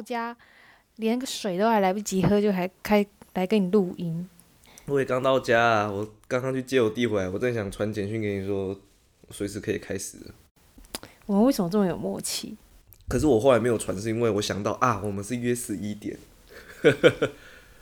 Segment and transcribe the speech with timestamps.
[0.00, 0.34] 到家，
[0.96, 4.26] 连个水都还来不及喝，就还开来跟你录音。
[4.86, 8.74] 我也刚到家啊，我刚刚去接我弟回来，我正想传简讯给你说，
[9.30, 10.34] 随时可以开始了。
[11.26, 12.56] 我们为什么这么有默契？
[13.08, 16.16] 可是我后来没有传，是因为我想到啊，我们是约十一点。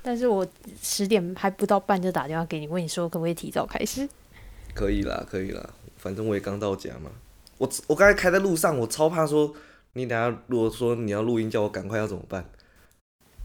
[0.02, 0.44] 但是我
[0.82, 4.08] 十点还不到半就打电话给你，问你说可不可以提早开始？
[4.74, 7.12] 可以啦，可以啦，反正我也刚到家嘛。
[7.58, 9.54] 我我刚才开在路上，我超怕说
[9.94, 12.44] 你等下如果说你要录音，叫我赶快要怎么办？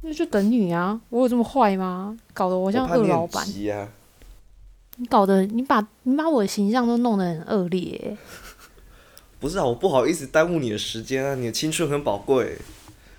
[0.02, 1.00] 那就等你啊！
[1.10, 2.18] 我有这么坏吗？
[2.34, 3.46] 搞得我像恶老板。
[4.98, 8.18] 你搞得你把你把我的形象都弄得很恶劣欸、
[9.40, 12.58] 不是啊，我不好意思耽误你的时间啊，你的青春很宝贵。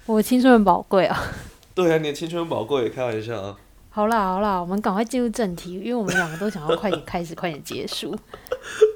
[0.07, 1.21] 我的青春很宝贵啊！
[1.75, 3.59] 对啊，你的青春很宝贵，开玩笑啊。
[3.91, 8.17] 好啦好啦，我们赶快进入正题，因为我们两个都想要快点开始， 快点结束。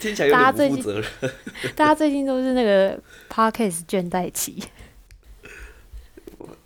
[0.00, 1.32] 听起来有大家最近点不负责任。
[1.76, 2.98] 大家最近都是那个
[3.30, 4.62] podcast 倦怠期，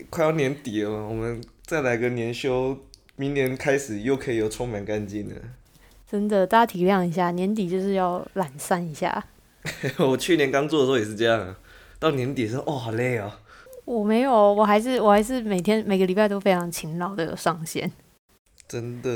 [0.09, 2.77] 快要年底了嘛，我们再来个年休，
[3.15, 5.35] 明年开始又可以有充满干劲了。
[6.09, 9.25] 真的，大家体谅一下，年底就是要懒散一下。
[9.99, 11.57] 我去年刚做的时候也是这样啊，
[11.99, 13.31] 到年底的时候，哦，好累哦。
[13.83, 17.91] 我没有，我还是我还是每天每个礼拜都非常勤劳的有上线，
[18.67, 19.09] 真的。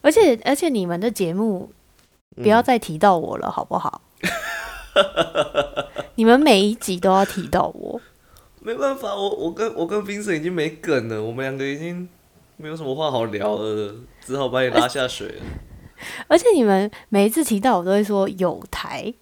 [0.00, 1.70] 而且而且你们的节目
[2.36, 4.02] 不要嗯再提到我了，好不好？
[6.16, 8.00] 你们每一集都要提到我，
[8.60, 12.08] 没办法，我我跟我跟冰神已经没梗了，我们两个已经
[12.56, 15.42] 没有什么话好聊了，只好把你拉下水了。
[16.28, 19.12] 而且你们每一次提到我都会说有台，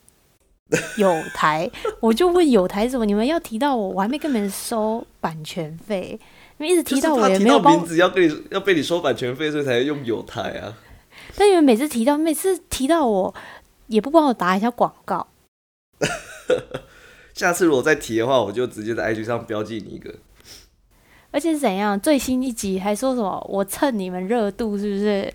[0.97, 3.05] 有台，我就问有台是什么？
[3.05, 6.19] 你们要提到我，我还没跟你们收版权费，
[6.57, 10.75] 你们一直提到我也没有名字要跟你要被你收版权费，所以才用有台啊。
[11.37, 13.35] 但你们每次提到每次提到我，
[13.87, 15.27] 也不帮我打一下广告。
[17.35, 20.15] 下次如果再提的话，我就直接在 IG 上标记你一个。
[21.31, 21.99] 而且是怎样？
[22.01, 25.33] 最新一集还说什么我蹭你们热度，是不是？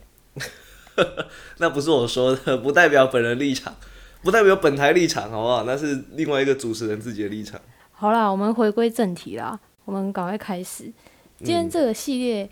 [1.60, 3.76] 那不是我说的，不代表本人立场，
[4.24, 5.64] 不代表本台立场，好不好？
[5.64, 7.62] 那是另外一个主持人自己的立场。
[7.92, 10.92] 好啦，我们回归正题啦，我们赶快开始。
[11.40, 12.50] 今天嗯这个系列，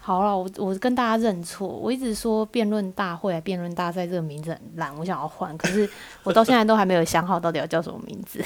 [0.00, 5.88] 好了，我我跟大家认错，我一直说辩论大会、辩论大赛这个名字很烂，我想要换，可是
[6.22, 8.42] 我到现在都还没有想好到底要叫什么名字。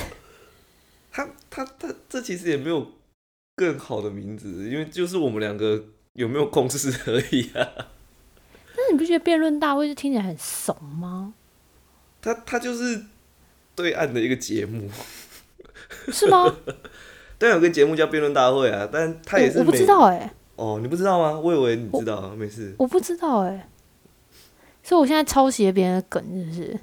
[1.10, 2.84] 他他他这其实也没有
[3.54, 7.62] 更好的名字，因为就是我们两个有没有共识而已啊。
[8.76, 11.32] 但是你不觉得辩论大会就听起来很怂吗？
[12.20, 13.04] 他他就是
[13.76, 14.90] 对岸的一个节目，
[16.08, 16.52] 是吗？
[17.38, 21.38] 对岸有个节目叫辩论大会啊，但他也是我我不知道哎、哦，你不知道吗？
[21.38, 22.74] 我以为你知道啊，没事。
[22.78, 23.68] 我不知道哎、
[24.82, 26.80] 所以我现在抄袭别人的梗，是不是？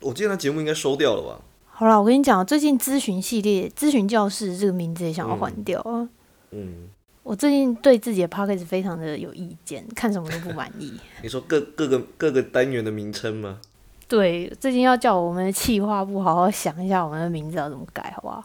[0.00, 1.40] 我记得他节目应该收掉了吧？
[1.70, 6.08] 好了，我跟你讲，最近咨询系列、咨询教室这个名字也想要换掉啊。
[6.50, 6.88] 嗯，
[7.22, 10.92] 我最近对自己的 p o c k e t 非常的有意见，看什么都不满意。
[11.22, 13.60] 你说各各个各个单元的名称吗？
[14.08, 18.44] 对，最近要叫我们的企划部好好想一下我们的名字要怎么改，好不好？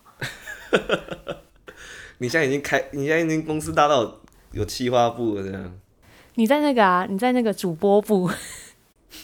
[2.18, 4.20] 你现在已经开，你现在已经公司大到
[4.51, 5.79] 有企划部的，这样。
[6.35, 8.29] 你在那个啊，你在那个主播部，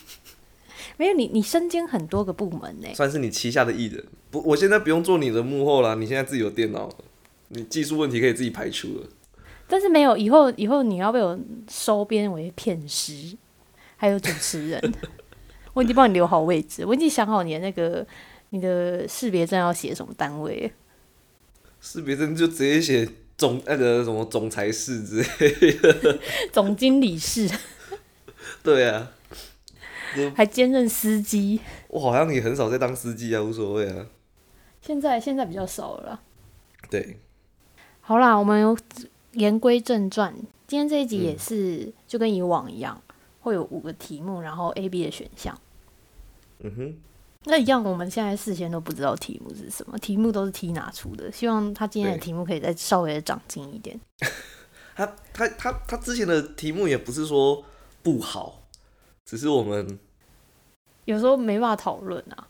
[0.96, 2.88] 没有你，你身兼很多个部门呢。
[2.94, 4.04] 算是你旗下的艺人。
[4.30, 6.88] 不，我现在不用做你的幕后啦，你现在自己有电脑，
[7.48, 9.06] 你技术问题可以自己排除了。
[9.66, 13.36] 但是没有，以后以后你要被我收编为片师，
[13.96, 14.92] 还有主持人。
[15.74, 18.04] 我已经帮你留好位置，我已经想好你的那个
[18.50, 20.72] 你的识别证要写什么单位。
[21.80, 23.08] 识别证就直接写
[23.38, 26.18] 总那个什么总裁室之类的。
[26.52, 27.48] 总经理室，
[28.62, 29.12] 对啊，
[30.34, 31.60] 还兼任司机。
[31.88, 34.06] 我好像也很少在当司机啊，无所谓啊。
[34.82, 36.20] 现在现在比较少了。
[36.90, 37.18] 对，
[38.00, 38.76] 好啦，我们
[39.32, 40.34] 言归正传，
[40.66, 43.00] 今天这一集嗯也是就跟以往一样，
[43.40, 45.56] 会有五个题目，然后 A、B 的选项。
[46.60, 46.96] 嗯哼，
[47.46, 51.30] 那一样，我们现在事先都不知道题目是什么，题目都是 T 拿出的。
[51.30, 53.98] 希望他今天的题目可以再稍微的长进一点。
[54.96, 57.64] 他他他他之前的题目也不是说
[58.02, 58.64] 不好，
[59.24, 59.98] 只是我们
[61.04, 62.48] 有时候没办法讨论啊。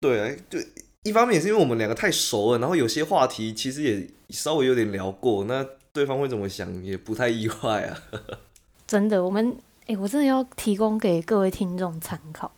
[0.00, 0.58] 对啊，就
[1.04, 8.02] 一方面也是因为我们两个太熟了，然后有些话题其实也稍微有点聊过，那对方会怎么想也不太意外啊。
[8.88, 9.56] 真的，我们
[9.86, 12.50] 哎，我真的要提供给各位听众参考。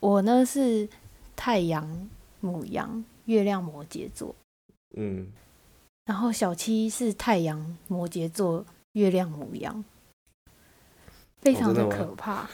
[0.00, 0.88] 我呢是
[1.36, 2.08] 太阳
[2.40, 4.34] 母羊，月亮摩羯座，
[4.96, 5.28] 嗯，
[6.06, 9.84] 然后小七是太阳摩羯座，月亮母羊，
[11.40, 12.48] 非常的可怕。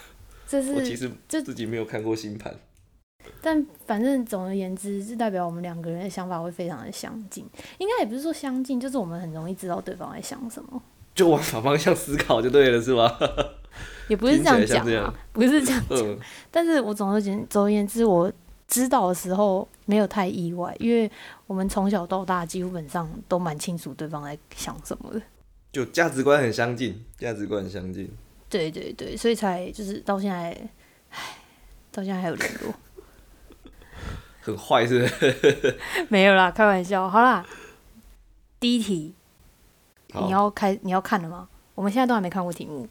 [0.48, 2.54] 这是，我其实这自己没有看过星盘。
[3.42, 7.44] 但反正总而言之，是代表我们两个人的想法会非常的相近。
[7.78, 10.82] 应该也不是说相近，就是我们很容易知道对方在想什么。
[11.14, 13.18] 就往反方向思考就对了，是吧？
[14.08, 15.98] 也不是这样讲啊，不是这样讲。
[15.98, 16.18] 嗯
[16.50, 18.32] 但是我总而言总而言之，我
[18.66, 21.10] 知道的时候没有太意外，因为
[21.46, 25.20] 我们从小到大基本上都蛮清楚对方在想什么的。
[25.72, 28.10] 就价值观很相近，价值观很相近。
[28.48, 30.56] 对对对，所以才就是到现在，
[31.10, 31.18] 唉，
[31.92, 32.72] 到现在还有联络。
[34.40, 35.78] 很坏是不是？
[36.08, 37.08] 没有啦，开玩笑。
[37.10, 37.44] 好啦，
[38.58, 39.14] 第一题
[40.14, 41.48] 你要开你要看了吗？
[41.74, 42.88] 我们现在都还没看过题目，我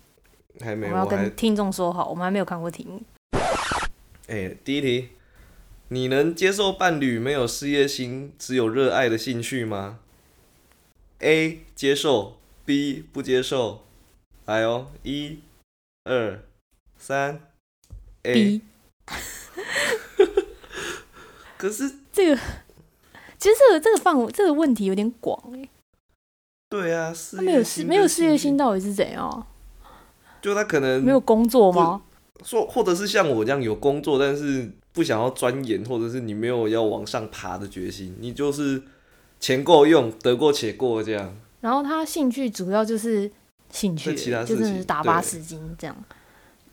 [0.61, 3.01] 还没，们要我还跟听众说好，我们还没有看过题目。
[4.27, 5.09] 哎、第一题，
[5.89, 9.99] 你能接受伴侣没有事业心，只有热爱的兴趣吗
[11.19, 13.83] ？A 接受，B 不接受。
[14.45, 15.39] 来哦，一、
[16.03, 16.39] 二、
[16.97, 17.41] 三
[18.23, 18.33] ，A。
[18.33, 18.61] B
[21.57, 22.35] 可是，这个
[23.37, 25.67] 其实这个这个范围这个问题有点广哎、
[26.69, 29.47] 对啊，事他没有业心没有事业，心到底是怎样？
[30.45, 32.03] 就他可能没有工作吗？
[32.43, 38.79] 说，或者是像我这样有工作，但是不想要钻研，或者是你没有要往上爬的决心，你就是
[39.39, 41.35] 钱够用，得过且过这样。
[41.61, 43.31] 然后他兴趣主要就是
[43.71, 45.95] 兴趣其他就是打发对时间这样。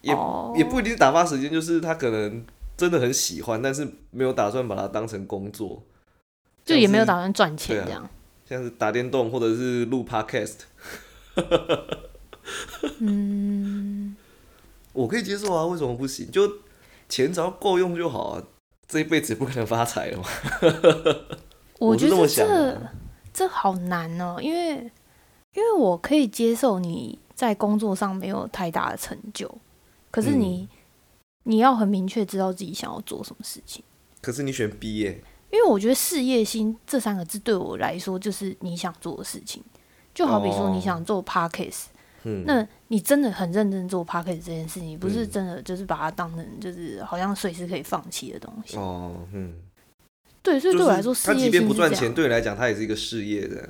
[0.03, 2.45] 也哦也不一定是打发时间，就是他可能
[2.77, 5.83] 真的很喜欢，但是没有打算把它当成工作，
[6.63, 8.07] 就也没有打算赚钱这样。
[8.45, 10.57] 像是打电动或者是录 podcast，
[13.01, 14.17] 嗯，
[14.93, 16.31] 我可以接受啊，为什么不行？
[16.31, 16.43] 就
[17.09, 18.43] 钱只要够用就好啊，
[18.87, 20.25] 这一辈子不可能发财了嘛。
[21.79, 22.81] 我觉得这
[23.33, 24.77] 这好难哦，因为
[25.55, 29.53] 因为我可以接受你在工作上没有太大的成就，
[30.11, 30.69] 可是你、
[31.45, 33.83] 你要很明确知道自己想要做什么事情。
[34.21, 39.63] 可是你选 B 耶、因为我觉得事业心这三个字对我来说就是你想做的事情，
[40.15, 41.87] 就好比说哦你想做 podcast，、
[42.25, 48.77] 嗯，那你真的很认真做 podcast 这件事情，不是嗯真的就是把它当成就是好像随时可以放弃的东西。
[48.77, 49.55] 哦，嗯，
[50.43, 52.13] 对，所以对我来说，事业他即便不赚钱。
[52.15, 53.69] 对你来讲，它也是一个事业的。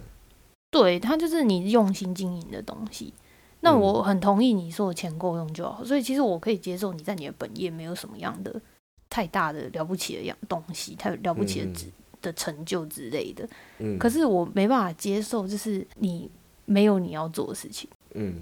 [0.70, 3.12] 对，它就是你用心经营的东西。
[3.60, 8.60] 那嗯我很同意你说的钱够用就好，所以其实我可以接受你在你的本业没有什么样的
[9.08, 13.48] 太大的了不起的样东西，太了不起的嗯、的成就之类的。
[13.78, 16.28] 嗯，可是我没办法接受，就是你
[16.64, 18.36] 没有你要做的事情，嗯，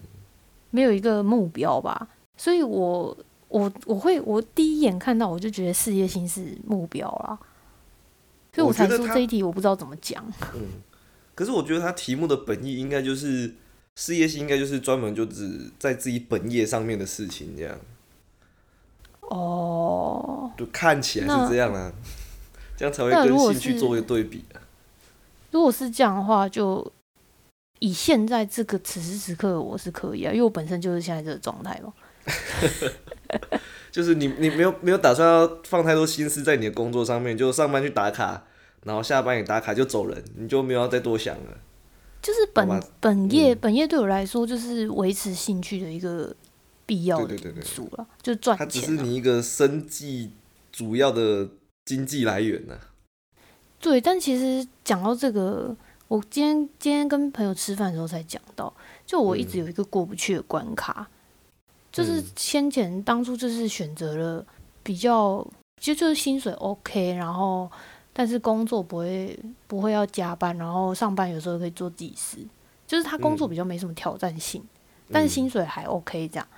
[0.71, 2.09] 没有一个目标吧。
[2.37, 3.17] 所以我
[3.49, 7.39] 我我会我第一眼看到我就觉得事业心是目标啦，
[8.55, 10.25] 所以我才说这一题我不知道怎么讲。
[10.55, 10.81] 嗯，
[11.35, 13.55] 可是我觉得他题目的本意应该就是
[13.97, 17.79] 事业心，应该就是专门就只在自己本业上面的事情，这样
[19.23, 21.93] 哦，就看起来是这样啊，
[22.77, 24.63] 这样才会跟兴趣做一个对比啊。
[25.51, 26.91] 如果是这样的话，就
[27.81, 31.93] 以现在这个此时此刻的我是可以啊，因为我本身就是现在这个状态嘛。
[33.91, 38.44] 就是你你没有没有打算要放太多心思在你的工作上面，就上班去打卡，
[38.85, 41.59] 然后下班也打卡就走人，你就没有要再多想了。
[42.23, 46.33] 就是本本业、嗯本业对我来说就是维持兴趣的一个
[46.87, 48.97] 必要的对对对对因素了，就赚它只钱、啊。
[48.99, 50.31] 是你一个生计
[50.71, 51.49] 主要的
[51.87, 52.78] 经济来源啊、
[53.81, 55.75] 对，但其实讲到这个，
[56.11, 58.73] 我今天今天跟朋友吃饭的时候才讲到，
[59.07, 61.09] 就我一直嗯有一个过不去的关卡，
[61.93, 62.25] 就是嗯。
[62.35, 64.45] 先前当初就是选择了
[64.83, 65.47] 比较，
[65.81, 67.71] 其实就是薪水 OK，然后
[68.12, 69.38] 但是工作不会
[69.69, 72.38] 不会要加班，然后上班有时候可以做技师，
[72.88, 74.61] 就是他工作嗯比较没什么挑战性，
[75.12, 76.49] 但是薪水还 OK 这样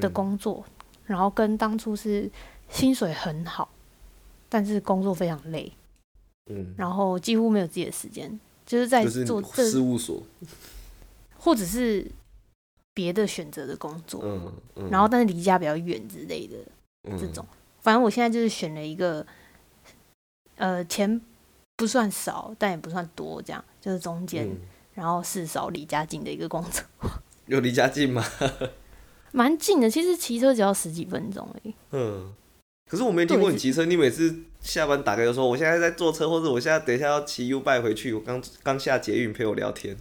[0.00, 0.12] 的嗯。
[0.14, 0.64] 工作，
[1.04, 2.30] 然后跟当初是
[2.70, 3.68] 薪水很好，
[4.48, 5.70] 但是工作非常累。
[6.50, 10.22] 嗯，然后几乎没有自己的时间，就是在做这事务所，
[11.38, 12.10] 或者是
[12.92, 16.56] 别的选择的工作，嗯嗯，然后但是离家比较远之类的
[17.08, 17.46] 嗯这种。
[17.80, 19.26] 反正我现在就是选了一个，
[20.56, 21.20] 呃，钱
[21.76, 24.56] 不算少，但也不算多，这样就是中间，嗯
[24.94, 26.84] 然后事少离家近的一个工作，
[27.46, 28.24] 有离家近吗？
[29.32, 29.90] 蛮近的。
[29.90, 31.74] 其实骑车只要十几分钟而已。
[31.90, 32.32] 嗯，
[32.88, 39.94] 可是我没听过你骑车，你每次下班打开就说我现在在坐车，或者我现在等一下要骑 U 拜回去，我刚刚下捷运陪我聊天，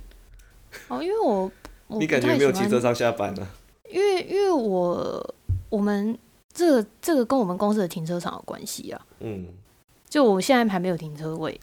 [0.87, 1.51] 哦，因为我
[1.87, 3.45] 我你感觉没有骑车上下班呢、
[3.91, 5.35] 因为因为我
[5.69, 6.17] 我们
[6.53, 9.05] 这个这个跟我们公司的停车场有关系啊。
[9.19, 9.47] 嗯，
[10.07, 11.59] 就我现在还没有停车位，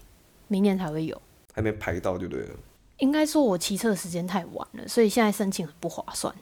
[0.48, 1.20] 明年才会有。
[1.54, 2.50] 还没排到就对了。
[2.98, 6.32] 应该说我骑车的时间太晚了，所以现在申请很不划算。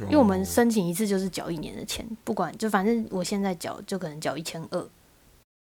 [0.00, 4.88] 因为我们哦申请一次就是缴一年的钱，不管就反正我现在缴就可能缴一千二，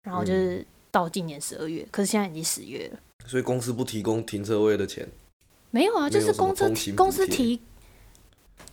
[0.04, 5.08] 然后就是到今年十二月，可是现在已经十月了，所以公司不提供停车位的钱。
[5.72, 7.62] 没有啊，就是公司通勤公司提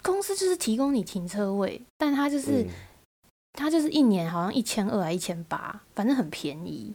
[0.03, 2.69] 公司就是提供你停车位，但他就是、嗯
[3.59, 6.93] 它就是一年好像一千二还一千八，反正很便宜。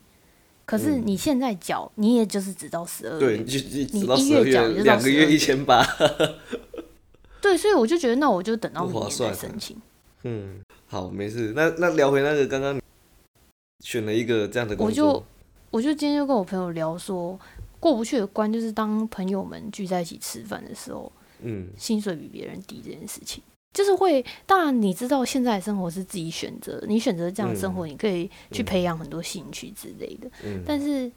[0.63, 3.51] 可是嗯你现在缴，你也就是只到十二，月你，
[3.91, 5.83] 一月月缴两个月一千八。
[7.41, 9.75] 对，所以我就觉得那我就等到不明年再申请。
[10.21, 11.51] 嗯，好，没事。
[11.55, 12.81] 那那聊回那个刚刚你
[13.81, 15.23] 选了一个这样的工我就，
[15.69, 17.38] 我就今天就跟我朋友聊说，
[17.79, 21.11] 过不去的关就是当朋友们聚在一起吃饭的时候，
[21.41, 24.23] 嗯薪水比别人低这件事情，就是会。
[24.45, 31.11] 当然你知道现在的生活是自己选择，你选择这样的生活，你可以去嗯培养很多兴趣之类的，嗯，但是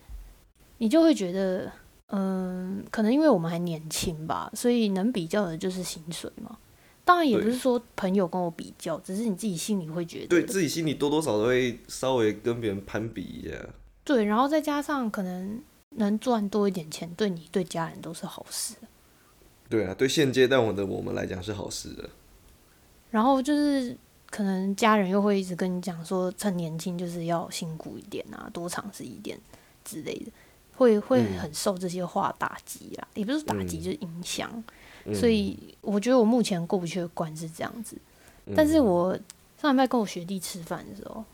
[0.79, 1.71] 你就会觉得，
[2.09, 6.57] 嗯、可能因为我们还年轻吧，所以能比较的就是薪水嘛。
[7.05, 13.55] 当然也不是说朋友跟我比较，只是你自己心里会觉得，对自己心里多多少少都会稍微跟别人攀比一下。
[14.03, 18.75] 对，然后再加上可能能赚多一点钱，对你对家人都是好事。
[19.69, 22.09] 对啊，对现阶段我的我们来讲是好事的。
[23.11, 23.97] 然后就是
[24.31, 29.39] 可能家人又会一直跟你讲说，趁年轻就是要辛苦一点啊，多尝试一点
[29.85, 30.33] 之类的，
[30.77, 34.51] 会会嗯很受这些话打击啦，也不是打击，嗯就是影响。
[34.55, 34.65] 嗯
[35.13, 37.97] 所以我觉得我目前过不去的关是这样子。
[38.47, 39.19] 嗯但是我
[39.61, 41.25] 上礼拜跟我学弟吃饭的时候，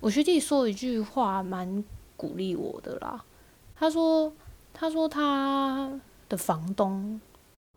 [0.00, 1.84] 我学弟说一句话蛮
[2.16, 3.24] 鼓励我的啦。
[3.76, 4.32] 他说
[4.74, 7.20] ：“他说他的房东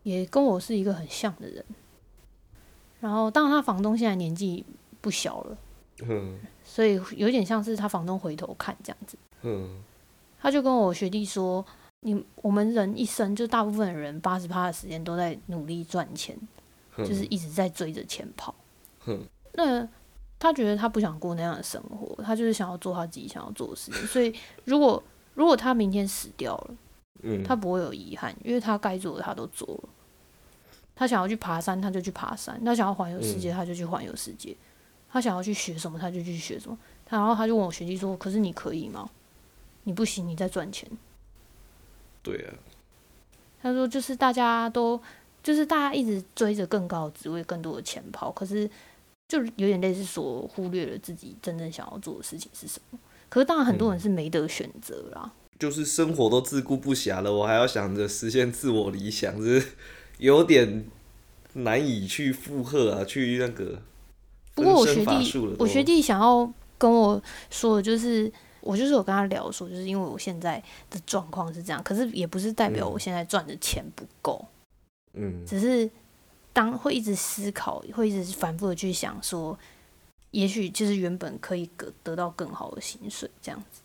[0.02, 1.64] 也跟我是一个很像的人。
[3.00, 4.64] 然后，当然他房东现在年纪
[5.00, 5.58] 不小了，
[6.02, 9.18] 嗯所以有点像是他房东回头看这样子。
[9.42, 9.82] 嗯
[10.40, 11.64] 他就跟我学弟说
[12.06, 16.36] ：“你我们人一生，就大部分的人八十趴的时间都在努力赚钱，
[16.98, 18.54] 嗯，就是一直在追着钱跑。
[19.06, 19.88] 嗯那
[20.38, 24.06] 他觉得他不想过那样的生活，他就是想要做他自己想要做的事情。
[24.06, 24.34] 所以
[24.64, 26.74] 如果如果他明天死掉了，
[27.22, 29.88] 嗯，他不会有遗憾，因为他该做的他都做了。
[30.94, 34.54] 他想要去爬山，他就去爬山；他想要环游世界，嗯他就去环游世界；
[35.08, 36.76] 他想要去学什么，他就去学什么。
[37.06, 39.08] 他然后他就问我学弟说：“可是你可以吗？
[39.84, 40.86] 你不行，你在赚钱。”
[42.24, 42.50] 对啊，
[43.62, 45.00] 他说就是大家都
[45.42, 48.68] 就是大家一直追着更高的职位、更多的钱跑，可是
[49.28, 52.98] 就有点类似说忽略了自己真正想要做的事情是什么。
[53.28, 55.32] 可是当然很多人是没得选择啦。
[55.58, 59.68] 就是生活都自顾不暇了，我还要想着实现自我理想，这是
[60.18, 60.84] 有点
[61.52, 63.80] 难以去负荷啊，去那个
[64.54, 68.30] 不过我学弟我学弟想要跟我说的就是，
[68.64, 74.42] 我就是有跟他聊说，就是因为我现在的状况是这样，可是也不是代表嗯我现在赚的钱不够，
[75.12, 75.88] 嗯只是
[76.54, 79.58] 当会一直思考，会一直反复的去想说，
[80.30, 83.82] 也许就是原本可以得得到更好的薪水这样子，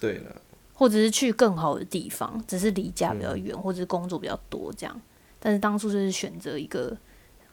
[0.00, 0.40] 对了，
[0.72, 5.00] 或者是去更好的地方，只是离家比较嗯远，或者是工作比较多这样。
[5.38, 6.96] 但是当初就是选择一个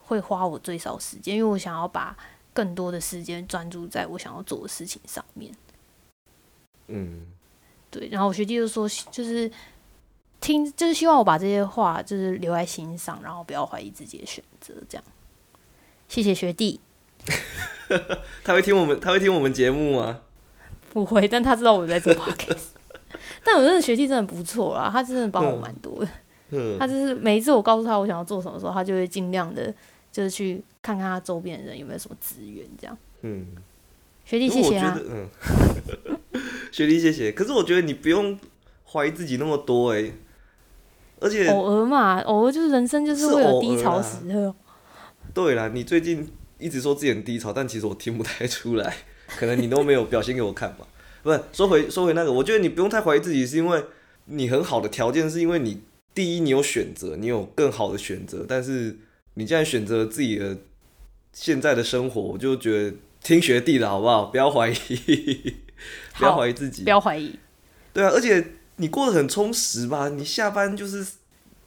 [0.01, 2.15] 会花我最少时间，因为我想要把
[2.53, 5.53] 更多的时间专注在我想要做的事情上面。
[6.87, 7.21] 嗯
[7.89, 9.49] 对，然后我学弟就说，就是
[10.41, 15.03] 听，就是希望我把这些话就是留在心上，然后不要怀疑自己的选择，这样。
[16.07, 16.79] 谢谢学弟，
[18.43, 20.21] 他会听我们，他会听我们节目吗？
[20.91, 22.67] 不会，但他知道我在做 podcast。
[23.43, 26.09] 但我真的学弟真的不错啦，他真的帮我蛮多的。
[26.49, 29.73] 嗯他就是每一次我告诉他我想要做什么的时候，他就会尽量的，
[30.11, 32.95] 就是去看看他周边的人有没有什么资源，这样。
[33.21, 33.47] 嗯，
[34.25, 34.99] 学弟，谢谢啊。
[34.99, 35.27] 嗯，
[36.73, 37.31] 学弟谢谢。
[37.31, 38.35] 可是我觉得你不用
[38.91, 40.11] 怀疑自己那么多哎、
[41.19, 44.55] 而且偶尔嘛，偶尔就是人生就是是会有低潮时刻。
[45.35, 46.27] 对啦，你最近
[46.57, 48.91] 一直说自己很低潮，但其实我听不太出来，
[49.27, 50.87] 可能你都没有表现给我看吧。
[51.21, 53.83] 不是，说回说回那个，我觉得你不用太怀疑自己，是因为
[54.25, 55.79] 你很好的条件，是因为你
[56.15, 58.97] 第一你有选择，你有更好的选择，但是
[59.35, 60.57] 你既然选择了自己的
[61.33, 64.25] 现在的生活，我就觉得听学弟的好不好？
[64.25, 65.55] 不要怀疑，
[66.17, 66.89] 不要怀疑自己不。
[66.89, 67.37] 要怀疑。
[67.93, 68.45] 对啊，而且
[68.77, 70.09] 你过得很充实吧？
[70.09, 71.05] 你下班就是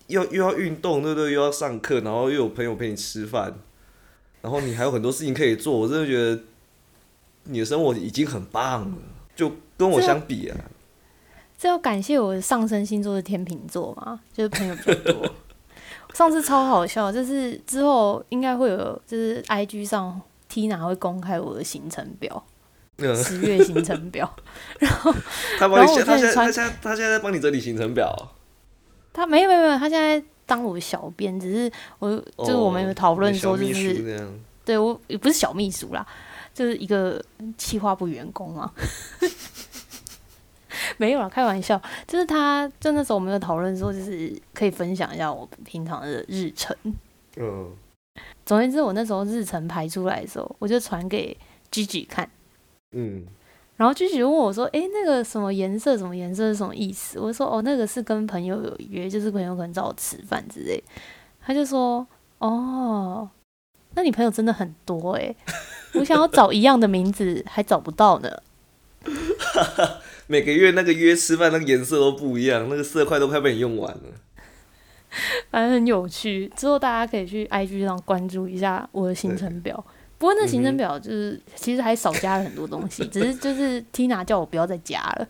[0.09, 1.33] 又又要运动，对不对？
[1.33, 3.55] 又要上课，然后又有朋友陪你吃饭，
[4.43, 5.79] 然后你还有很多事情可以做。
[5.79, 6.43] 我真的觉得
[7.45, 8.97] 你的生活已经很棒了，
[9.35, 10.57] 就跟我相比啊，
[11.57, 15.33] 这要感谢我的上升星座是天秤座嘛，就是朋友比较多。
[16.15, 20.21] 上次超好笑，就是之后应该会有，就是 I G 上
[20.51, 22.56] Tina 会公开我的行程表，嗯，
[22.99, 24.31] 十月行程表。
[25.59, 28.29] 他帮然后我你写，他现在他现在他现在在帮你整理行程表哦，
[29.13, 34.29] 他没有没有没有，他现在当我小编，只是我就是我们有讨论说，就是
[34.65, 36.07] 对我也不是小秘书啦，
[36.55, 37.23] 就是一个
[37.57, 38.73] 企划部员工嘛。
[40.99, 41.81] 没有啦，开玩笑。
[42.07, 46.75] 就是他，就那时候我们有讨论说，就是可以分享一下我平常的日程。
[47.37, 47.71] 嗯，
[48.45, 51.37] 总而言之，我那时候日程排出来的时候，我就传给
[51.73, 52.29] Gigi 看。
[52.93, 53.25] 嗯，
[53.77, 60.83] 然后 Gigi 问我说：“诶，那个什么颜色，什么颜色是什么意思？”我说：“哦，那个是跟朋友有约，就是朋友可能找我吃饭之类。”
[61.45, 62.07] 他就说
[62.39, 63.29] ：“哦，
[63.95, 65.37] 那你朋友真的很多诶，
[65.95, 68.31] 我想要找一样的名字还找不到呢。
[70.29, 74.03] ”每个月那个约吃饭那个颜色都不一样，那个色块都快被你用完了。
[75.51, 79.85] 反正很有趣，之后大家可以去 IG 上关注一下我的行程表。
[80.19, 85.29] 不过那行程表就是其实还少加了很多东西，只是 就是 Tina 叫我不要再加了。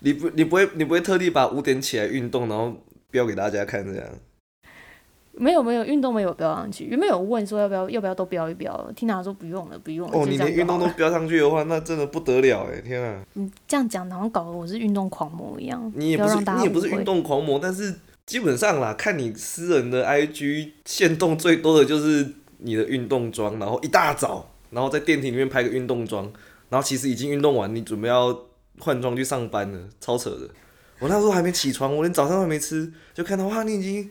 [0.00, 2.74] 你不你不会你不会特地把五点起来运动，然后
[3.10, 4.08] 标给大家看这样？
[5.36, 10.16] 没有没有运动没有标上去，原本有问说要不要要不要都标一标？Tina 说不用了不用了。
[10.16, 12.80] 哦，你连运动都标上去的话，那真的不得了哎！
[12.80, 13.20] 天啊！
[13.32, 15.92] 你这样讲好像搞得我是运动狂魔一样。
[15.96, 17.92] 你也不是你也不是运动狂魔，但是
[18.24, 22.32] 基本上啦，看你私人的 IG 限动最多的就是
[22.64, 26.24] 你的运动装，然后一大早，然后在电梯里面拍个运动装，
[26.68, 28.36] 然后其实已经运动完，你准备要
[28.80, 30.48] 换装去上班了，超扯的。
[30.98, 34.10] 我那时候还没起床，我连早餐都还没吃，就看到哇，你已经。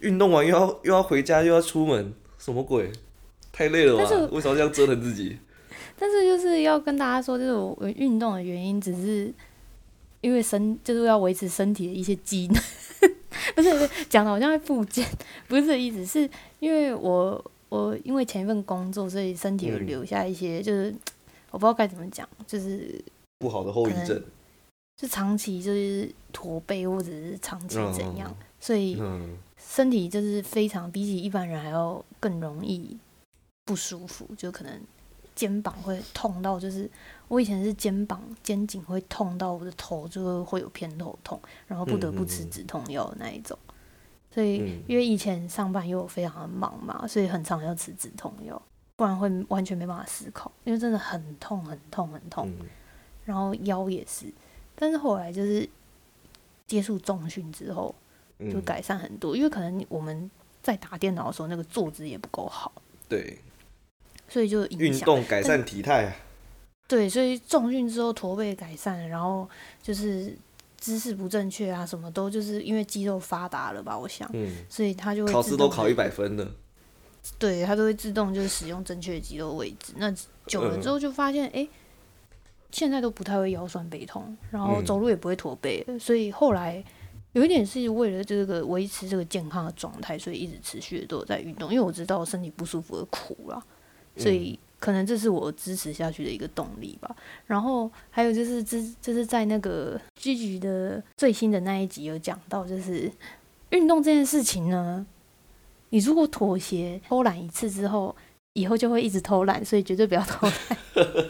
[0.00, 2.92] 运动完又要又要回家又要出门，什么鬼？
[3.50, 4.02] 太累了吧？
[4.30, 5.38] 为什么这样折腾自己？
[5.98, 9.32] 但是就是要跟大家说，就是我运动的原因，只是
[10.20, 12.62] 因为身就是要维持身体的一些机能，
[13.56, 15.08] 不是不是讲的好像在复健，
[15.48, 16.28] 不是这意思，是
[16.58, 20.94] 因为我我因为前一份工作，所以身体有留下一些，就是
[21.50, 23.02] 我不知道该怎么讲，就是
[23.38, 24.22] 不好的后遗症，
[24.96, 29.00] 就长期就是驼背或者是长期怎样，所以。
[29.58, 32.96] 身体就是非常比起一般人还要更容易
[33.64, 34.80] 不舒服，就可能
[35.34, 36.88] 肩膀会痛到，就是
[37.26, 43.58] 我以前是肩膀肩颈会痛到我的头就会有偏头痛，然后不得不吃止痛药的那一种。
[44.36, 48.60] 所以因为以前上班又非常的忙嘛，所以很常要吃止痛药，
[48.94, 52.52] 不然会完全没办法思考，因为真的很痛很痛很痛。
[53.24, 54.26] 然后腰也是，
[54.74, 55.66] 但是后来就是
[56.66, 57.94] 接触重训之后。
[58.52, 60.30] 就改善很多，因为可能我们
[60.62, 62.70] 在打电脑的时候，那个坐姿也不够好。
[63.08, 63.38] 对，
[64.28, 66.14] 所以就运动改善体态。
[66.86, 69.48] 对，所以重训之后驼背改善，然后
[69.82, 70.36] 就是
[70.78, 74.28] 姿势不正确啊，什么都就是因为肌肉发达了吧，我想。
[74.32, 74.56] 嗯。
[74.68, 76.50] 所以他就会考试都考一百分的。
[77.38, 80.14] 对他都会自动就是使用正确的肌肉位置，那
[80.46, 81.68] 久了之后就发现，哎，
[82.70, 86.84] 现在都不太会腰酸背痛，然后走路也不会驼背，所以后来。
[87.32, 91.70] 有一点是为了这个维持这个健康的状态，所以一直持续的都有在运动。
[91.70, 93.62] 因为我知道身体不舒服的苦了，
[94.16, 97.14] 所以可能这是我支持下去的一个动力吧。
[97.46, 103.10] 然后还有就是，这就是在那个剧集的最新的那一集有讲到，就是
[103.70, 105.04] 运动这件事情呢，
[105.90, 108.14] 你如果妥协偷懒一次之后，
[108.52, 110.54] 以后就会一直偷懒，所以绝对不要偷懒。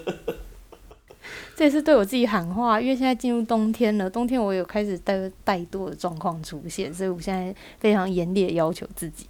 [1.56, 9.24] 这也是对我自己喊话，因为现在进入冬天了，冬天我有开始怠怠惰的状况出现，所以我现在非常严厉的要求自己。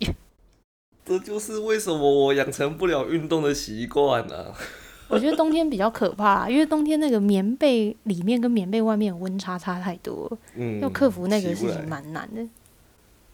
[1.07, 4.53] 这就是为什么我养成不了运动的习惯呢？
[5.07, 12.45] 我觉得冬天比较可怕，因为冬天那个棉被里面跟棉被外面温差差太多，嗯，要克服那个事情蛮难的。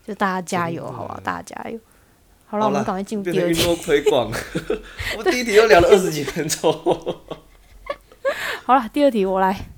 [0.07, 1.81] 就大家加油，好吧，大家加油。
[2.45, 3.77] 好了，我们赶快进入第二题。
[3.77, 4.31] 推广，
[5.17, 6.71] 我第一题又聊了二十几分钟。
[8.65, 9.71] 好了，第二题我来。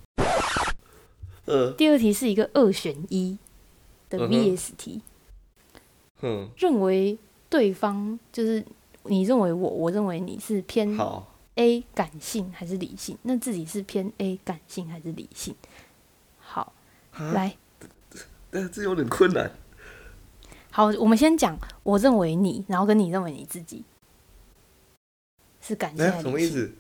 [1.45, 3.39] 呃，第二题是一个二选一
[4.09, 5.03] 的 VS 题。
[6.23, 7.19] 嗯，认为
[7.55, 8.65] 对方就是
[9.05, 10.99] 你认为我，我认为你是偏
[11.55, 13.17] A 感性还是理性？
[13.23, 15.55] 那自己是偏 A 感性还是理性？
[16.41, 16.73] 好，
[17.13, 17.57] 来，
[18.51, 19.53] 但这有点困难。
[20.73, 23.85] 好，我们先讲我认为你，然后跟你认为你自己
[25.61, 26.73] 是感性，什么意思？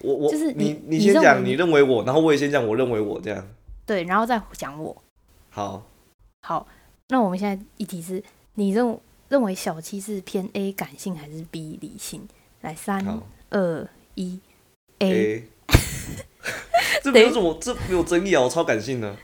[0.00, 3.46] 我我就是你你先讲你认为我，然后我也先讲我认为我这样。
[3.84, 4.96] 对，然后再讲我。
[5.50, 5.82] 好。
[6.40, 6.66] 好，
[7.08, 12.26] 那我们现在议题是你认认为小七是偏 A 感性还是 B 理性？
[12.62, 14.40] 来，三二一
[14.98, 15.48] ，A。
[17.02, 18.42] 这没有什么，这没有争议啊！
[18.42, 19.16] 我超感性的。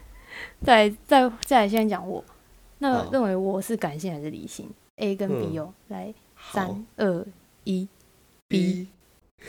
[0.62, 2.24] 再再再来，先讲我。
[2.78, 6.14] 那认为我是感性还是理性？A 跟 B 哦，来，
[6.52, 7.26] 三二
[7.64, 7.88] 一
[8.46, 8.88] ，B。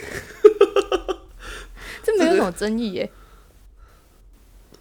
[2.03, 3.11] 这没有什么争议耶。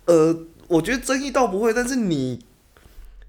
[0.06, 2.44] 呃，我觉得争议倒不会，但是你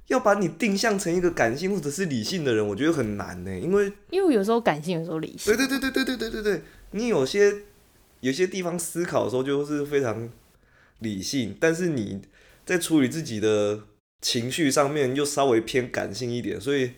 [0.07, 5.55] 要把你定向成一个感性或者是理性的人，我觉得很难呢，因为因为有时候感性，有时候理性。
[5.55, 7.53] 对对对对对对对对对，你有些
[8.19, 10.29] 有些地方思考的时候就是非常
[10.99, 12.21] 理性，但是你
[12.65, 13.81] 在处理自己的
[14.21, 16.91] 情绪上面又稍微偏感性一点，所以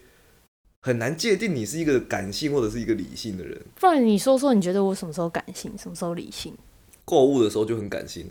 [0.82, 3.60] 很难界定你是一个感性或者是一个理性的人。
[3.80, 6.54] 不然你说说，你觉得我什么时候感性，什么时候理性？
[7.06, 8.30] 购物的时候就很感性。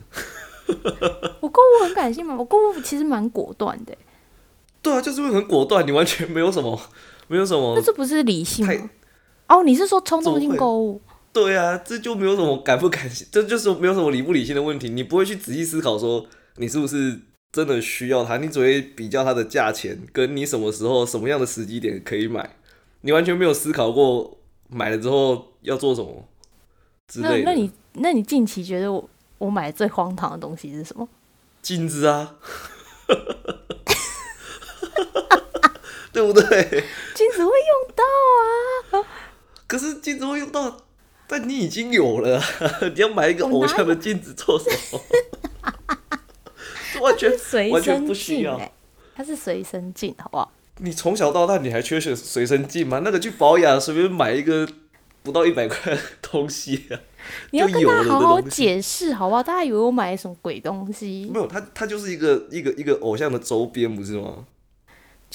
[1.40, 2.36] 我购物很感性吗？
[2.38, 3.96] 我购物其实蛮果断的。
[4.86, 6.80] 对啊，就是会很果断，你完全没有什么，
[7.26, 7.74] 没有什么。
[7.74, 8.90] 那这不是理性吗？
[9.48, 11.00] 哦，你是说冲动性购物？
[11.32, 14.88] 对啊，这就没有什么感不感性， 这就是没有什么理不理性的问题。
[14.88, 16.24] 你不会去仔细思考说
[16.56, 17.18] 你是不是
[17.50, 22.56] 真的需要它，你只会比较它的价钱，跟你什么时候、什么样的时机点可以买。
[23.00, 26.24] 你完全没有思考过买了之后要做什么
[27.08, 27.50] 之类的。
[27.50, 31.08] 那那你那你近期觉得我我买最荒唐的东西是什么？
[31.60, 32.36] 镜子啊，
[36.16, 36.40] 对不对？
[37.14, 39.04] 镜子会用到啊。
[39.66, 40.78] 可是镜子会用到。
[41.28, 42.40] 但你已经有了，
[42.94, 45.00] 你要买一个偶像的镜子做什么？
[47.02, 47.30] 完全
[47.70, 48.58] 完全不需要。
[49.14, 50.52] 它是随身镜，好不好？
[50.78, 53.00] 你从小到大你还缺随随身镜吗？
[53.04, 54.66] 那个去保养随便买一个
[55.24, 57.00] 不到一百块东西啊，
[57.50, 59.42] 你要跟他好好解释，好不好？
[59.42, 61.28] 大家以为我买什么鬼东西？
[61.32, 64.44] 没有，它它就是一个一个一个偶像的周边，不是吗？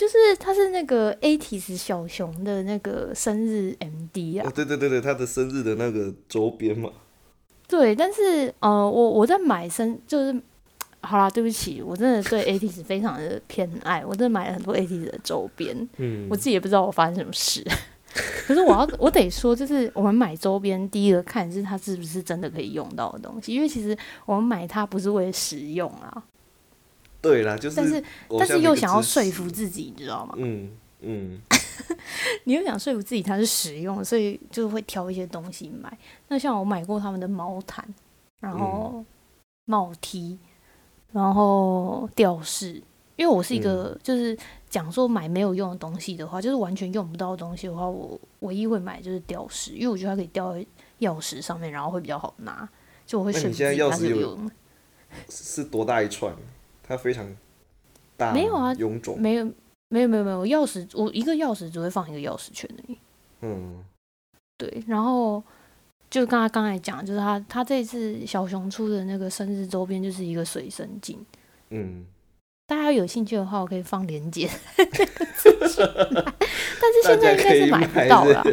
[0.02, 6.90] 就是他是那个 A T S 小熊的那个生日 M D 啊，对对对对，他的生日的那个周边嘛。
[7.68, 10.42] 对，但是呃，我我在买生就是
[11.02, 15.88] 好啦，对不起，我真的对 A T S 非常的偏爱，我真的买了很多 A T S 的周边。
[15.98, 17.64] 嗯，我自己也不知道我发生什么事，
[18.48, 26.24] 可是我要我得说，就是我们买周边，第一个看是它是不是真的可以用到的东西，因为其实我们买它不是为了实用啊。
[27.22, 28.04] 对啦，就是，但是
[28.40, 30.34] 但是又想要说服自己，你知道吗？
[30.38, 31.40] 嗯嗯，
[32.46, 35.96] 你又想说服自己它是实用，所以就会挑一些东西买。
[36.28, 37.88] 那像我买过他们的毛毯，
[38.40, 39.04] 然后
[39.66, 40.38] 帽 T，
[41.12, 42.82] 然后吊饰。
[43.18, 44.36] 因为我是一个，就是
[44.68, 50.66] 讲说买没有用的东西的话，就是完全用不到的东西的话，我唯一会买就是吊饰，因为我觉得它可以吊在
[51.02, 52.68] 钥匙上面，然后会比较好拿。
[53.06, 54.40] 就我会选择它是有
[55.30, 56.34] 是多大一串？
[56.84, 57.36] 它非常
[58.17, 59.46] 大，没有啊，臃肿，没有，
[59.89, 62.98] 没有，没有，没有钥匙，我一个钥匙只会放一个钥匙圈而已。
[63.41, 63.84] 嗯，
[64.58, 65.44] 对，然后
[66.10, 71.17] 就刚才刚才讲，就是他他这次小熊出的那个生日周边就是一个随身镜。
[71.70, 72.06] 嗯，
[72.67, 74.88] 大家有兴趣的话，我可以放链接 但
[76.94, 78.44] 是现在应该是买不到了，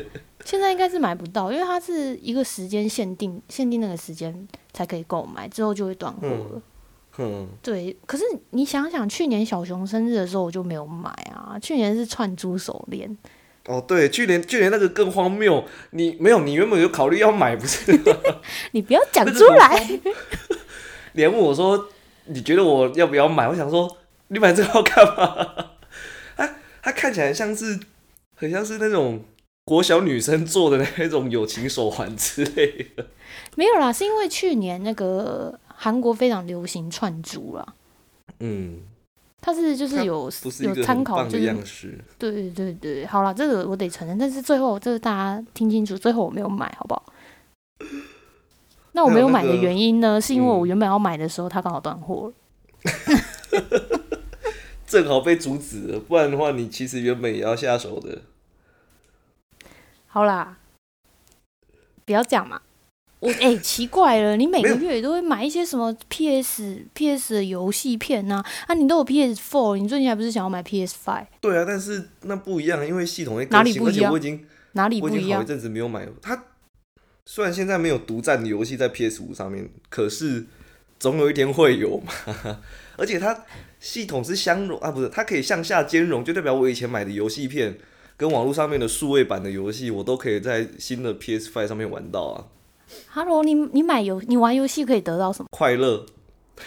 [0.45, 6.51] 现在应该是买不到，因为它是一个时间限定，限定那个时间才可以购买，之后就会断货了。
[6.55, 6.63] 嗯，
[7.63, 11.59] 对，可是你想想，去年小熊生日的时候我就没有买啊。
[11.61, 13.17] 去年是串珠手链。
[13.67, 15.65] 哦，对，去年去年那个更荒谬。
[15.91, 17.93] 你没有，你原本有考虑要买，不是？
[18.73, 20.01] 你不要讲出来。
[21.13, 21.89] 连问我说，
[22.27, 23.49] 你觉得我要不要买？
[23.49, 25.67] 我想说，你买这个要干嘛？
[26.37, 27.79] 它 它看起来像是，
[28.37, 29.25] 很像是那种
[29.65, 33.07] 国小女生做的那种友情手环之类的。
[33.57, 35.59] 没有啦，是因为去年那个。
[35.81, 37.75] 韩国非常流行串珠啦，
[38.41, 38.81] 嗯，
[39.41, 40.29] 它是就是有
[40.63, 47.05] 有参考，就是对对对对，好了，这个我得承认，但是最后这个大家听清楚，最后我没有买，好不好？
[48.91, 52.33] 那我没有买的原因呢，是因为我原本要买的时候，它刚好断货
[52.83, 53.63] 了，
[54.85, 58.23] 正好被阻止了，不然的话，你其实原本也要下手的。
[60.09, 60.59] 好啦，
[62.05, 62.63] 不要讲嘛。
[63.21, 68.43] 我哎，奇怪了，你每个月都会买一些什么 PS PS 的游戏片呢？
[68.67, 71.27] 啊，你都有 PS Four，你最近还不是想要买 PS Five？
[71.41, 74.13] 对啊，但是那不一样，因为系统会哪里不一样？
[74.13, 75.41] 我已经哪里不一样？
[75.41, 76.45] 好一阵子没有买它。
[77.27, 80.47] 虽然现在没有独占的游戏在 PS 五上面，可是
[81.01, 82.13] 总有一天会有嘛。
[82.97, 83.45] 而且它
[83.81, 87.77] 系统是相容啊，不是它可以向下兼容，就代表我以前买的游戏片
[88.17, 92.45] 跟网络上面的数位版的游戏，我都可以在新的 PS Five 上面玩到啊。
[93.11, 96.05] Hello，你你买游你玩游戏可以得到什么快乐？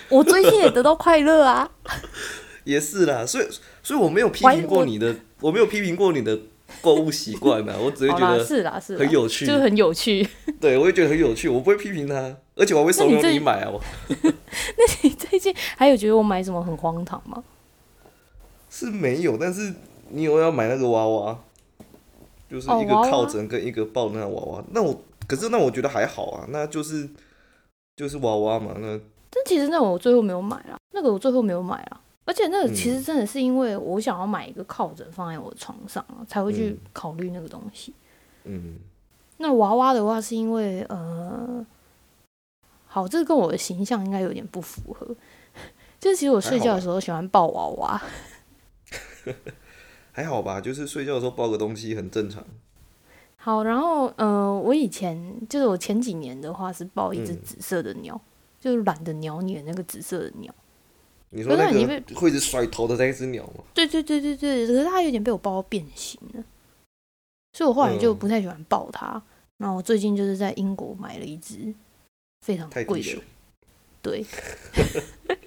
[0.09, 1.69] 我最近也得到快乐啊！
[2.63, 3.47] 也是啦，所以
[3.81, 6.37] 所以我没有批评过你的，我没有批评过你的
[6.81, 10.27] 购物习惯嘛，我只会觉得是啦是很有趣，就是很有趣。
[10.59, 13.69] 对，我也觉得很有趣，我不会批评他，而且我会怂恿你买啊。
[13.69, 17.43] 我 那你最近还有觉得我买什么很荒唐吗？
[18.69, 19.73] 是没有，但是
[20.09, 21.39] 你有要买那个娃娃，
[22.49, 25.01] 就是一个靠枕跟一个抱那个娃娃，那我。
[25.31, 27.09] 可是那我觉得还好啊，那就是
[27.95, 28.99] 就是娃娃嘛，那。
[29.29, 32.01] 但其实那我最后没有买啊，那个我最后没有买啊。
[32.25, 37.93] 而且那个其实嗯真的是因为我想要买一个靠枕放在我的床上啊，才会去嗯考虑那个东西。
[38.43, 38.75] 嗯，
[39.37, 41.65] 那娃娃的话，是因为呃，
[42.87, 45.15] 好，这跟我的形象应该有点不符合。
[45.97, 48.01] 就是其实我睡觉的时候喜欢抱娃娃，
[50.11, 52.43] 还好吧，就是睡觉的时候抱个东西很正常。
[53.43, 58.21] 好，然后呃，我以前就是我前几年的话是抱一只嗯紫色的鸟，
[58.59, 60.53] 就是懒得鸟你的那个紫色的鸟。
[61.31, 63.63] 你说那可是你个会一直甩头的那一只鸟吗？
[63.73, 66.43] 对对对对对，可是它有点被我抱到变形了，
[67.53, 69.19] 所以我后来就嗯不太喜欢抱它。
[69.57, 71.73] 然后我最近就是在英国买了一只
[72.41, 73.21] 非常贵的
[74.03, 74.23] 对，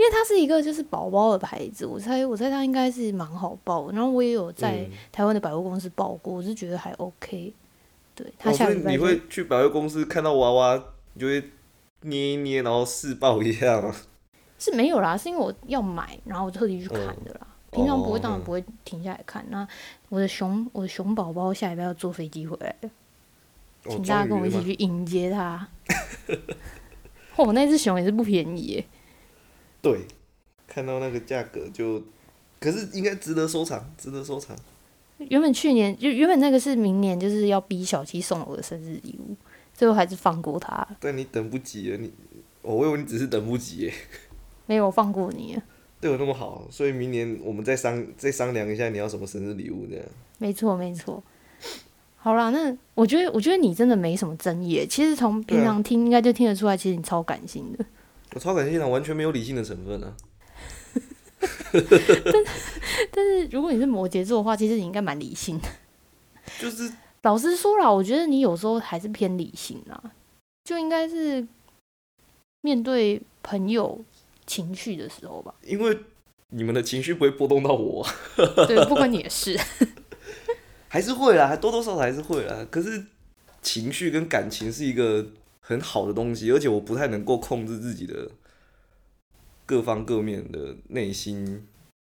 [0.00, 3.90] 因为它是一个就是宝宝的牌子，我猜我猜它应该是蛮好抱。
[3.90, 7.52] 然后我也有在嗯台湾的百货公司抱过，我是觉得还 OK。
[8.14, 10.82] 对，它哦，所以你会去百货公司看到娃娃，
[11.12, 11.50] 你就会
[12.00, 13.94] 捏一捏，然后试抱一下吗？
[14.58, 17.46] 是没有啦，是因为我要买，然后我特地去看的啦。
[17.70, 19.44] 平常不会，当然哦不会停下来看。
[19.50, 19.68] 那
[20.08, 22.88] 我的熊，我的熊宝宝下礼拜要坐飞机回来了，
[23.84, 25.68] 哦请大家跟我一起去迎接它。
[27.36, 28.86] 哦，那只熊也是不便宜耶。
[29.82, 30.00] 对，
[30.66, 32.02] 看到那个价格就，
[32.58, 34.56] 可是应该值得收藏，值得收藏。
[35.18, 39.36] 原本去年就原本那个是明年就是要逼小七送我的生日礼物，
[39.74, 42.10] 最后还是放过他，但你等不及了，你，
[42.62, 43.92] 哦我以为你只是等不及耶，
[44.66, 45.62] 没有放过你了。
[46.00, 50.04] 对我那么好，所以明年我们再商再商量一下你要什么生日礼物这样。
[50.38, 51.22] 没错，没错。
[52.16, 54.86] 好啦，那我觉得，我觉得你真的没什么争议。
[54.88, 57.84] 其实从平常听应该就听得出来，其实你超感性的。
[58.34, 60.16] 我超感谢他，完全没有理性的成分啊。
[63.12, 65.68] 但是如果你是摩羯座的话，其实你应该蛮理性的。
[66.58, 70.12] 就是老实说啦，我觉得你有时候还是偏理性啊，
[70.64, 71.46] 就应该是
[72.62, 74.04] 面对朋友
[74.46, 75.54] 情绪的时候吧。
[75.62, 75.98] 因为
[76.50, 78.14] 你们的情绪不会波动到我啊，
[78.66, 79.58] 对，不管你的事。
[80.88, 82.66] 还是会啦，还多多少少还是会啦。
[82.68, 83.06] 可是
[83.62, 85.24] 情绪跟感情是一个
[85.70, 88.28] 很好的东西，而且我不太能够控制自己的
[89.64, 91.64] 各方各面的内心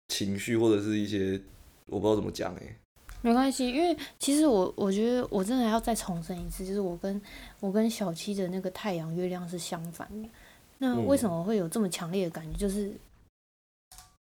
[0.08, 1.40] 情绪，或者是一些
[1.86, 2.76] 我不知道怎么讲哎、
[3.20, 7.22] 没关系，因为其实我我觉得我真的要再重申一次，就是我跟
[7.60, 10.28] 我跟小七的那个太阳月亮是相反的。
[10.78, 12.58] 那嗯为什么会有这么强烈的感觉？
[12.58, 12.92] 就是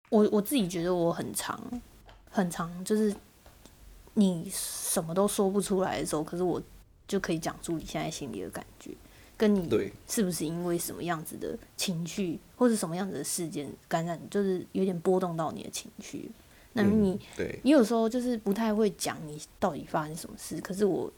[0.10, 1.58] 我我自己觉得我很长
[2.30, 3.16] 很长，就是
[4.16, 6.62] 你什么都说不出来的时候，可是我
[7.08, 8.92] 就可以讲出你现在心里的感觉，
[9.40, 16.30] 跟你对，是不是因为什么样子的情绪或者什么样子的事件感染，就是有点波动到你的情绪。
[16.74, 21.10] 那嗯你对，你有时候就是不太会讲你到底发生什么事，可是我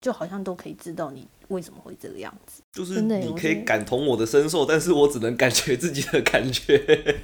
[0.00, 2.62] 就好像都可以知道你为什么会这个样子。
[2.70, 7.18] 就是你可以感同我的身受，但是我只能感觉自己的感觉，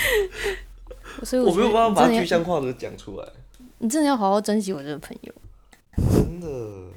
[1.24, 3.26] 所以我没有办法把具象化的讲出来。
[3.82, 5.32] 你真的要好好珍惜我这个朋友。
[5.96, 6.92] 真的，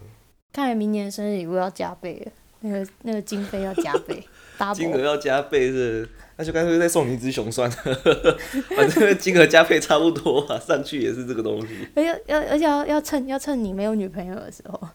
[0.52, 2.32] 看来明年生日礼物要加倍了，
[2.63, 4.23] 那个那个经费要加倍
[4.73, 4.99] 金额。
[4.99, 7.76] 要加倍是，那就干脆再送你一只熊算了，
[8.76, 11.88] 反正金额加倍差不多啊，上去也是这个东西。
[11.95, 14.89] 而且要而且要要趁要趁你没有女朋友的时候，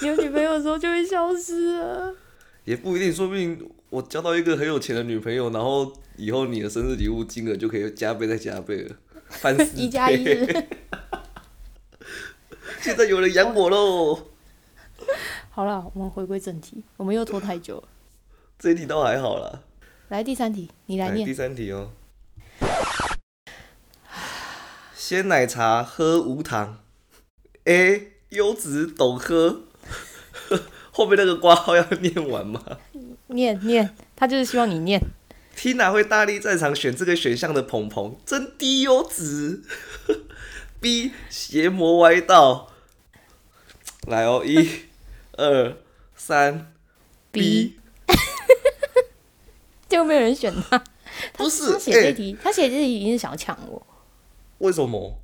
[0.00, 2.14] 你有女朋友的时候就会消失了。
[2.64, 8.96] 也不一定，说不定我交到一个很有钱的女朋友，然后以后你的生日礼物金额就可以加倍再加倍了，
[9.28, 9.82] 翻四倍。
[9.82, 10.24] 一加一
[12.80, 14.18] 现在有人养我喽，
[15.58, 17.88] 好了，我们回归正题，我们又拖太久了。
[18.60, 19.60] 这一题倒还好啦。
[20.06, 21.34] 来第三题，你来念来第。
[21.34, 21.90] 三题哦。
[24.94, 26.78] 鲜奶茶喝无糖
[27.64, 29.62] ，A 优质懂喝。
[30.92, 32.62] 后面那个挂号要念完吗
[33.26, 35.02] 念念，他就是希望你念。
[35.56, 39.64] ？Tina 会大力赞赏选这个选项的鹏鹏，真低优质。
[40.78, 42.70] B 邪魔歪道，
[44.06, 44.86] 来哦，一、
[45.38, 45.76] 二、
[46.14, 46.72] 三
[47.32, 47.78] B
[49.88, 50.78] 就没有人选他。
[51.32, 53.84] 他不是他写这欸题，他写这题一定是想要抢我，
[54.58, 55.18] 为什么？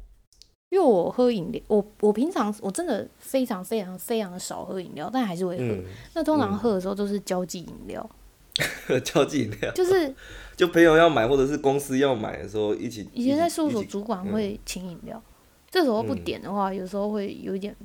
[0.71, 5.63] 因为我喝饮料，我我平常我真的非常非常非常少喝饮料，但还是会喝。
[5.63, 8.11] 嗯，那通常嗯喝的时候都是交际饮料，
[9.05, 10.13] 交际饮料，就是
[10.57, 13.09] 就朋友要买或者是公司要买的时候一起。
[13.13, 15.23] 以前在事务所主管会请饮料，
[15.71, 17.77] 这时候不嗯点的话，有时候会有一点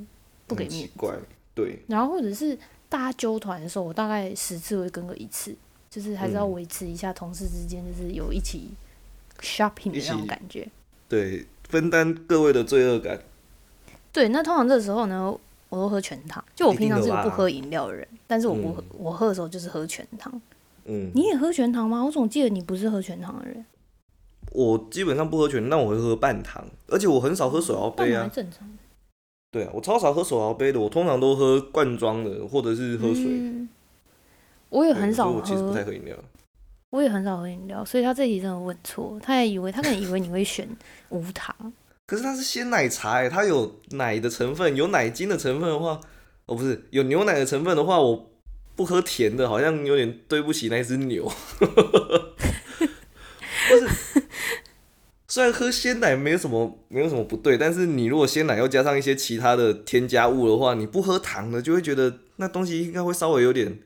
[0.47, 0.77] 不给面子。
[0.77, 1.15] 很奇怪，
[1.60, 5.54] 对，然后或者是大家纠团的时候，我大概十次会跟个一次，
[5.89, 8.69] 就是还是要嗯维持一下同事之间就是有一起
[9.41, 10.67] shopping 的那种感觉。
[11.08, 13.19] 对，分担各位的罪恶感。
[14.13, 15.38] 对，那通常这时候呢，
[15.69, 16.43] 我都喝全糖。
[16.56, 20.41] 就我平常是个不喝饮料的人，但是我不喝，嗯我喝的时候就是喝全糖。
[20.86, 22.04] 嗯，你也喝全糖吗？
[22.04, 23.65] 我总记得你不是喝全糖的人，
[24.52, 28.28] 我基本上不喝全，但我会喝半糖，而且我很少喝水哦杯啊。
[28.34, 28.67] 正常。
[29.51, 33.25] 对啊，我超少喝手摇杯的，我通常都喝罐装的或者是喝水。
[33.27, 33.67] 嗯
[34.69, 36.15] 我也很少喝我其实不太喝，喝饮料。
[36.91, 40.69] 我也很少喝饮料，所以他这题真的问错，他也以为他可能以为你会选
[41.09, 41.73] 无糖，
[42.05, 45.99] 可是它是鲜奶茶哎，它有奶的成分，有奶精的成分的话，
[46.45, 48.29] 哦不是，有牛奶的成分的话，我
[48.75, 51.27] 不喝甜的，好像有点对不起那只牛。
[53.69, 53.88] 不是，
[55.29, 63.79] 虽然喝鲜奶没有什么没有什么不对，但是你如果鲜奶要加上一些其他的添加物的话，你不喝糖的就会觉得那东西应该会稍微有点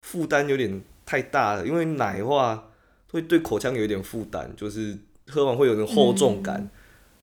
[0.00, 1.66] 负担，有点太大了。
[1.66, 2.70] 因为奶的话
[3.12, 4.96] 会对口腔有一点负担，就是
[5.28, 6.68] 喝完会有点厚重感。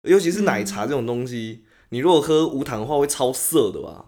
[0.04, 4.06] 尤其是奶茶这种东西，你如果喝无糖的话，会超涩的吧？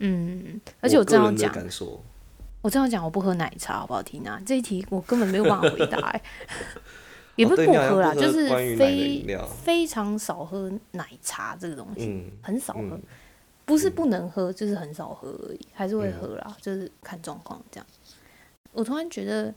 [0.00, 1.54] 嗯，而且我这样讲，
[2.60, 4.38] 我这样讲，我不喝奶茶，好不好，听啊？
[4.44, 6.22] 这一题我根本没有办法回答、欸，
[7.36, 9.26] 也不是不喝啦，就是非
[9.62, 13.02] 非常少喝奶茶这个东西，嗯很少喝，嗯
[13.64, 17.86] 不是不能喝，就是很少喝而已，还是会喝啦，就是看状况这样。
[18.72, 19.52] 我突然觉得，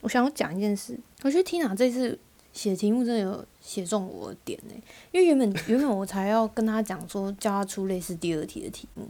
[0.00, 2.18] 我想要讲一件事，我觉得 Tina 这次
[2.52, 4.74] 写题目真的有写中我的点呢、
[5.10, 9.08] 因为原本 原本我才要跟他讲说，叫他出类似第二题的题目，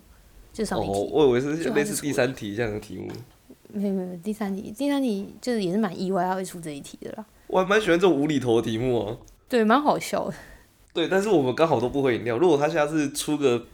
[0.52, 3.08] 就上哦一题。，我以为是就类似第三题这样的题目，
[3.68, 7.26] 没有没有没有，第三题，第三题就是也是蛮意外他会出这一题的啦。
[7.48, 10.34] 我还蛮喜欢这种无厘头的题目哦、对，蛮好笑的。
[10.92, 12.36] 对，但是我们刚好都不喝饮料。
[12.38, 13.66] 如果他下次出个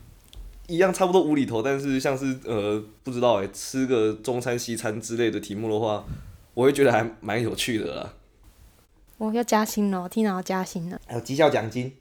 [0.68, 6.04] 一样差不多无厘头，但是像是呃不知道哎、吃个中餐西餐之类的题目的话，
[6.54, 8.14] 我会觉得还蛮有趣的啦。
[9.18, 11.92] 我要加薪了，Tina 要加薪了，还有绩效奖金，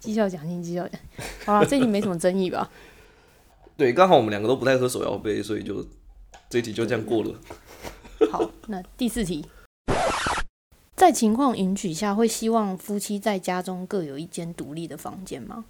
[0.00, 1.00] 绩效奖金，绩效奖。
[1.44, 2.70] 好了，这题没什么争议吧？
[3.76, 5.86] 对，刚好我们两个都不太喝手摇杯，所以就
[6.48, 7.34] 这一题就这样过了。
[8.32, 9.44] 好，那第四题，
[10.96, 15.66] 在情况允许下，会希望夫妻在家中各有一间独立的房间吗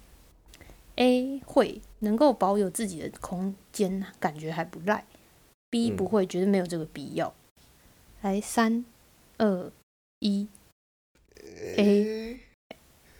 [0.95, 5.05] ？A 会，能够保有自己的空间，感觉还不赖。
[5.69, 7.35] B 嗯不会，觉得没有这个必要。
[8.21, 8.85] 来，三、
[9.37, 9.69] 二、
[10.19, 10.47] 一
[11.75, 12.39] ，A。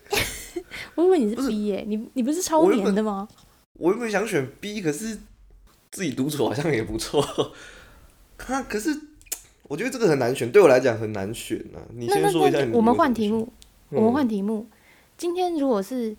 [0.96, 3.28] 我以为你是 B 耶、你你不是超我原本黏的吗？
[3.74, 5.20] 我原本想选 B，可是
[5.92, 7.22] 自己独处好像也不错。
[8.48, 8.98] 啊可是
[9.68, 11.84] 我觉得这个很难选，对我来讲很难选啊。
[11.94, 13.48] 你先说一下你那，我们换题目，
[13.90, 14.66] 我们嗯换题目。
[15.18, 16.16] 今天如果是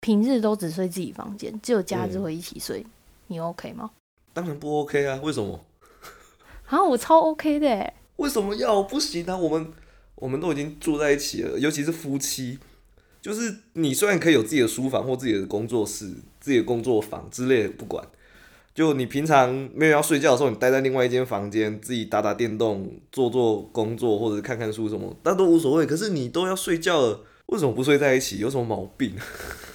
[0.00, 2.86] 平日都只睡自己房间，只有假日嗯会一起睡，
[3.26, 3.90] 你 OK 吗？
[4.32, 5.64] 当然不 OK 啊，为什么？
[6.66, 9.36] 啊，我超 OK 的欸，为什么要不行啊？
[9.36, 9.72] 我们
[10.14, 12.58] 我们都已经住在一起了，尤其是夫妻，
[13.20, 16.06] 就是你虽然可以有自己的书房或自己的工作室、
[16.40, 18.06] 自己的工作坊之类的，不管。
[18.74, 25.84] 就你平常没有要睡觉的时候，你待在另外一间房间，自己打打电动、做做工作或者看看书什么，那都无所谓。
[25.84, 28.38] 可是你都要睡觉了，为什么不睡在一起？
[28.38, 29.14] 有什么毛病？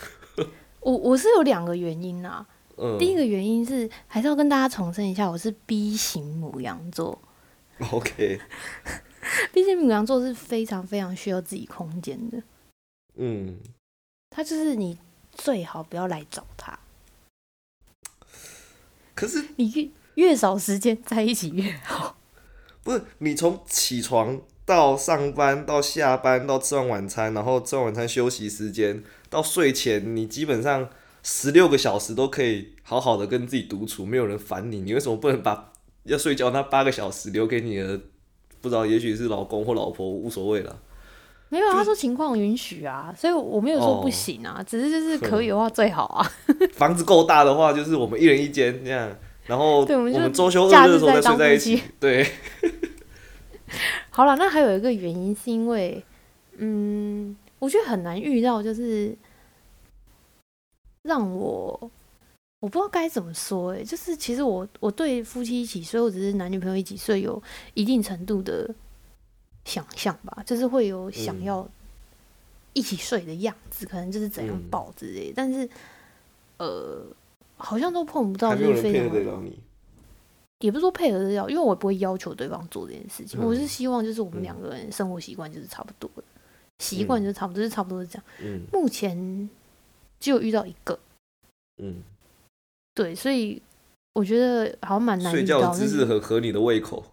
[0.82, 2.46] 我我是有两个原因啊。
[2.78, 7.20] 嗯，第一个原因是还是要跟大家重申一下，我是 B 型母羊座。
[7.92, 12.42] OK，B 型母羊座是非常非常需要自己空间的，
[13.16, 13.58] 嗯，
[14.30, 14.98] 他就是你
[15.32, 16.78] 最好不要来找他，
[19.18, 19.90] 可是你越
[20.28, 22.16] 越少时间在一起越好。
[22.84, 30.88] 不是你从起床到上班到下班到吃完晚餐，然后吃完晚餐休息时间到睡前，你基本上
[31.24, 34.82] 十六个小时都可以好好的跟自己独处，没有人烦你。
[34.82, 38.00] 你为什么不能把要睡觉那八个小时留给你的？
[38.62, 40.80] 不知道，也许是老公或老婆，无所谓了。
[41.50, 46.32] 没有啊，他说情况允许啊，所以我没有说不哦行啊，只是就是可以的话最好啊。
[46.76, 49.10] 房子够大的话，就是我们一人一间这样，
[49.46, 51.82] 然后对我们就们周休假日二日的时候再睡在一起。
[52.00, 52.28] 对，
[54.10, 56.04] 好了，那还有一个原因是因为，
[56.58, 59.16] 嗯，我觉得很难遇到，就是
[61.04, 61.92] 让我
[62.60, 67.42] 我不知道该怎么说、欸，就是其实我我对夫妻一起睡或者是男女朋友一起睡有
[67.74, 68.70] 一定程度的
[69.68, 71.44] 想象吧，就是会有想嗯。
[71.44, 71.70] 要
[72.74, 74.70] 一起睡的样子，可能就是怎样嗯。
[74.72, 75.70] 抱之类的，但是
[76.58, 77.06] 呃，
[77.58, 79.60] 好像都碰不到，就是非常合得了你。
[80.60, 83.46] 也不是说配合得了，因为我不会要求对方做这件事情，嗯。
[83.46, 86.24] 我是希望就是我们嗯两个人生活习惯就是差不多的，
[86.80, 88.24] 习惯就是差不多，就是差不多是这样。
[88.42, 88.62] 嗯。
[88.72, 89.50] 目前
[90.20, 90.98] 只有遇到一个，
[91.82, 92.02] 嗯，
[92.96, 93.62] 对，所以
[94.14, 97.04] 我觉得好像蛮难睡觉的姿遇到那势很合你的胃口。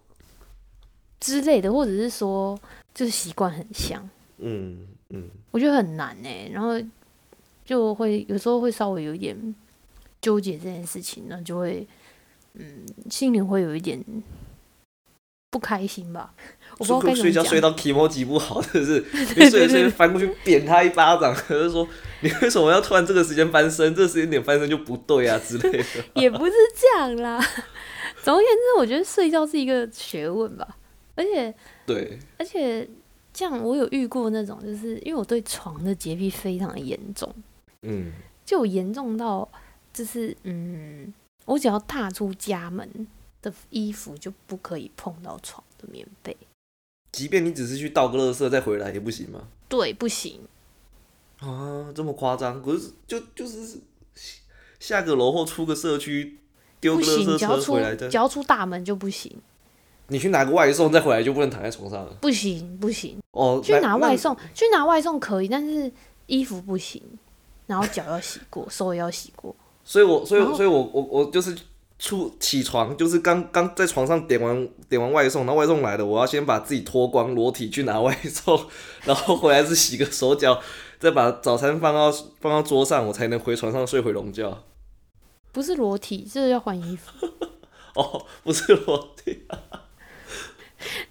[1.19, 2.59] 之类的，或者是说
[2.93, 4.07] 就是习惯很像，
[4.39, 5.29] 嗯嗯。
[5.51, 6.73] 我觉得很难呢、然后
[7.65, 9.55] 就会有时候会稍微有一点
[10.21, 11.87] 纠结这件事情，那就会
[12.53, 14.03] 嗯心里会有一点
[15.49, 16.33] 不开心吧？
[16.77, 17.43] 我不知道睡该怎么讲。
[17.43, 21.87] 睡觉睡到 o j i 不好，真的是你睡着睡着翻过去扁他一巴掌，就说
[22.19, 23.95] 你为什么要突然这个时间翻身？
[23.95, 25.85] 这个时间点翻身就不对啊之类的。
[26.21, 27.39] 也不是这样啦。
[28.21, 30.67] 总而言之，我觉得睡觉是一个学问吧，
[31.15, 31.53] 而且
[31.85, 32.87] 对，而且
[33.33, 37.33] 这样我有遇过那种，就是因为我对床的洁癖非常的严重，
[37.81, 38.11] 嗯，
[38.45, 39.49] 就严重到
[39.93, 41.13] 就是嗯，
[41.45, 43.07] 我只要踏出家门
[43.41, 46.35] 的衣服就不可以碰到床的棉被，
[47.11, 49.47] 即便你只是去倒个垃圾再回来也不行吗？
[49.67, 50.41] 对，不行。
[51.39, 52.61] 啊，这么夸张？
[52.63, 53.77] 可是就就是
[54.79, 56.37] 下个楼或出个社区
[56.79, 59.37] 丢不行，个垃圾车回来的只要出大门就不行，
[60.07, 62.13] 你去拿个外送再回来就不能躺在床上了。
[62.21, 63.17] 不行，不行。
[63.31, 65.91] 哦，去拿外送，去拿外送可以，但是
[66.27, 67.01] 衣服不行，
[67.67, 69.55] 然后脚要洗过， 手也要洗过。
[69.83, 71.55] 所以我所以所以我我我就是
[71.99, 78.59] 出起床，就是刚刚在床上点完点完外送，然后外送来了，我要先把自己脱光裸体去拿外送，
[79.05, 80.59] 然后回来是洗个手脚，
[80.99, 84.63] 再把早餐放到放到桌上，我才能回床上睡回笼觉。
[85.51, 87.11] 不是裸体，是要换衣服。
[87.95, 89.45] 哦，不是裸体，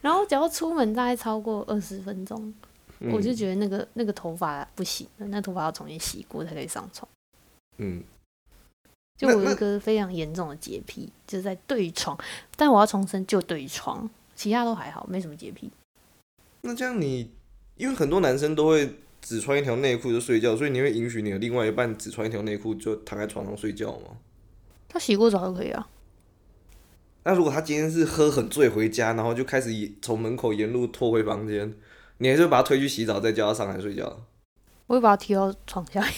[0.01, 2.53] 然后只要出门大概超过二十分钟，
[3.01, 7.09] 嗯我就觉得那个那个头发不行了，那头发要重新洗过才可以上床。
[7.79, 8.03] 嗯，
[9.19, 12.19] 就我有一个非常严重的洁癖，就是在对床，
[12.57, 15.71] 但我要重申，就对床，其他都还好，没什么洁癖。
[16.63, 17.31] 那这样你
[17.77, 24.17] 因为很多男生都会只穿一条内裤就睡觉，所以你会允许你的另外一半只穿一条内裤就躺在床上睡觉吗？
[24.89, 25.89] 他洗过澡就可以啊。
[27.25, 29.71] 那如果他今天是喝很醉回家，然后就开始
[30.03, 31.75] 从门口沿路拖回房间，
[32.19, 34.27] 你还是会把他推去洗澡，再叫他上来睡觉？
[34.87, 36.13] 我会把他踢到床下面，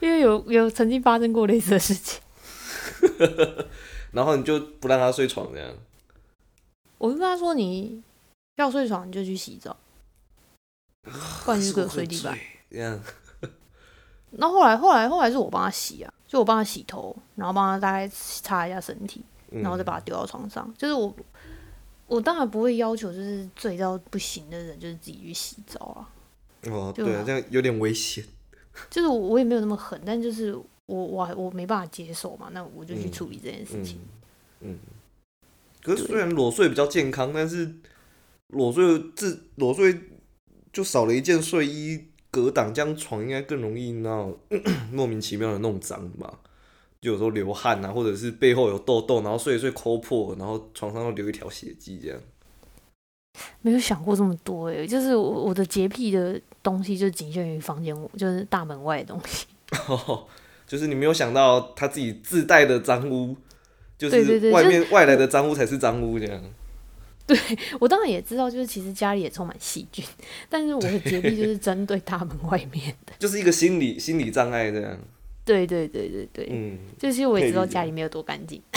[0.00, 2.20] 因为有有曾经发生过类似的事情。
[4.12, 5.72] 然后你就不让他睡床这样？
[6.98, 8.02] 我就跟他说：“你
[8.56, 9.76] 要睡床你就去洗澡，
[11.44, 12.36] 不然你就给我睡地板。
[12.70, 13.00] 这样？”
[14.32, 20.72] 然后后来后来后来是我帮他洗啊，就我帮他洗头，然后帮他大概擦一下身体，嗯然后再把他丢到床上。
[20.76, 21.14] 就是我
[22.06, 26.10] 我当然不会要求就是醉到不行的人就是自己去洗澡啊，
[26.70, 28.24] 哦，对啊，这样有点危险。
[28.90, 33.98] 就是我我也没有那么狠，但就是我我还我没办法接受嘛，那我就去嗯处理这件事情。
[34.60, 34.78] 嗯嗯。
[35.82, 37.72] 可是虽然裸睡比较健康，但是
[38.48, 39.98] 裸睡自裸睡
[40.72, 42.04] 就少了一件睡衣
[42.36, 44.30] 隔挡，这样床应该更容易那
[44.92, 46.40] 莫名其妙的弄脏吧？
[47.00, 52.18] 就有时候流汗啊，或者是背后有痘痘，然后睡一睡抠破，然后床上又留一条血迹，这样。
[53.62, 59.46] 没有想过这么多诶、就是我我的洁癖的东西就仅限于房间，就是大门外的东西。
[59.88, 60.26] 哦，
[60.66, 63.36] 就是你没有想到他自己自带的脏污，
[63.96, 66.42] 就是外面外来的脏污才是脏污这样。
[67.80, 70.04] 我当然也知道，就是其实家里也充满细菌，
[70.48, 73.12] 但是我的洁癖就是针对大门外面的。
[73.18, 74.98] 就是一个心理心理障碍这样。
[75.44, 78.60] 对对对对对，嗯，就其实我也知道家里没有多干净。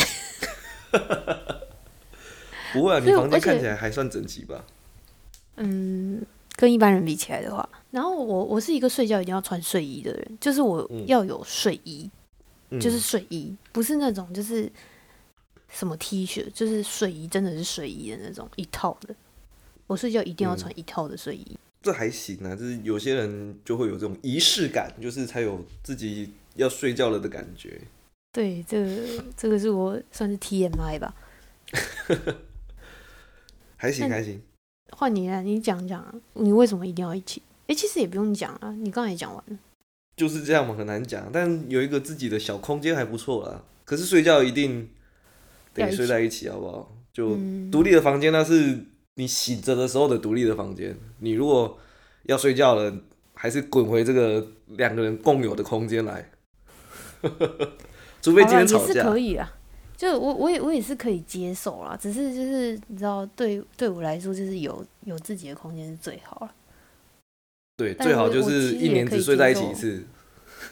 [2.72, 4.64] 不会啊，你房间看起来还算整齐吧？
[5.58, 6.24] 嗯，
[6.56, 12.10] 跟一般人比起来的话，然后我我是一个睡觉一定要穿睡衣的人，就是我嗯要有睡衣，
[12.70, 14.72] 嗯就是睡衣，不是那种就是
[15.70, 19.16] 什么 T 恤，就是睡衣，真的是睡衣的那种一套的。
[19.88, 21.58] 我睡觉一定要穿一套的睡衣。
[21.82, 27.80] 这还行啊，就是有些人就会有这种仪式感，就是才有自己要睡觉了的感觉。
[28.32, 31.16] 对，这个这个是我算是 TMI 吧。
[33.78, 34.42] 还行还行，
[34.92, 37.42] 换你了，你讲讲啊，你为什么一定要一起？
[37.68, 39.58] 诶，其实也不用讲啊，你刚才也讲完了。
[40.18, 41.30] 就是这样嘛，很难讲。
[41.32, 43.64] 但有一个自己的小空间还不错啦。
[43.86, 44.90] 可是睡觉一定
[45.92, 46.96] 睡在一起，好不好？
[47.14, 48.80] 就嗯，独立的房间，那是
[49.16, 50.98] 你醒着的时候的独立的房间。
[51.20, 51.78] 你如果
[52.24, 52.94] 要睡觉了，
[53.34, 56.32] 还是滚回这个两个人共有的空间来。
[58.22, 59.54] 除非今天吵架是可，以啊。
[59.98, 66.56] 就我我也我也是可以接受啦，只是就是你知道，对对我来说，就是有有自己的空间是最好了
[67.76, 70.06] 对，最好就是一年只睡在一起一次。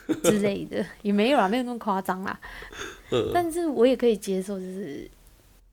[0.23, 2.39] 之类的，也没有啦，没有那么夸张啦。
[3.09, 5.09] 呃，但是我也可以接受，就是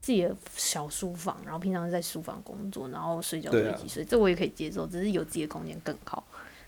[0.01, 6.27] 自己的小书房，然后平常在书房工作，然后睡觉就对啊一起睡，这我也可以接受，只是有自己的空间更好。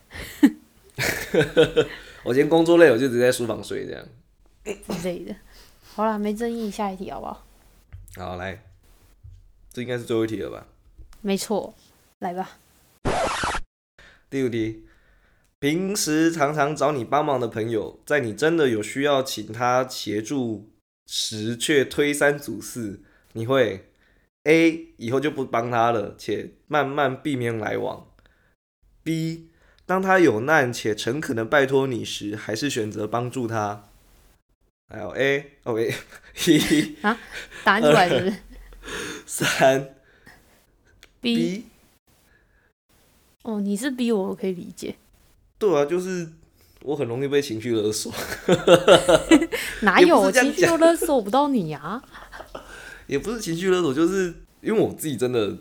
[2.23, 4.05] 我今天工作累，我就直接在书房睡这样。
[4.63, 5.35] 之类的。
[5.93, 7.45] 好啦，没争议，下一题好不好？
[8.15, 8.63] 好，来，
[9.71, 10.65] 这应该是最后一题了吧？
[11.21, 11.73] 没错，
[12.19, 12.57] 来吧。
[14.29, 14.85] 第五题，
[15.59, 20.69] 平时常常找你帮忙的朋友，在你真的有需要请他协助
[21.07, 23.01] 时，却推三阻四，
[23.33, 23.89] 你会
[24.43, 28.07] A 以后就不帮他了，且慢慢避免来往
[29.03, 29.47] ；B
[29.87, 33.89] 当他有难且诚恳的拜托你时，还是选择帮助他。
[34.89, 35.93] 还有 A OK
[36.45, 37.19] 一啊，
[37.63, 38.37] 答案出来是不是
[39.25, 39.95] 三
[41.19, 41.65] B？B
[43.41, 44.95] 哦，你是 B，我可以理解。
[45.59, 46.27] 对啊，就是
[46.83, 48.13] 我很容易被情绪勒索，
[49.81, 52.01] 哪有我情绪都勒索不到你啊？
[53.07, 55.57] 也不是情绪勒索，就是因为我自己真的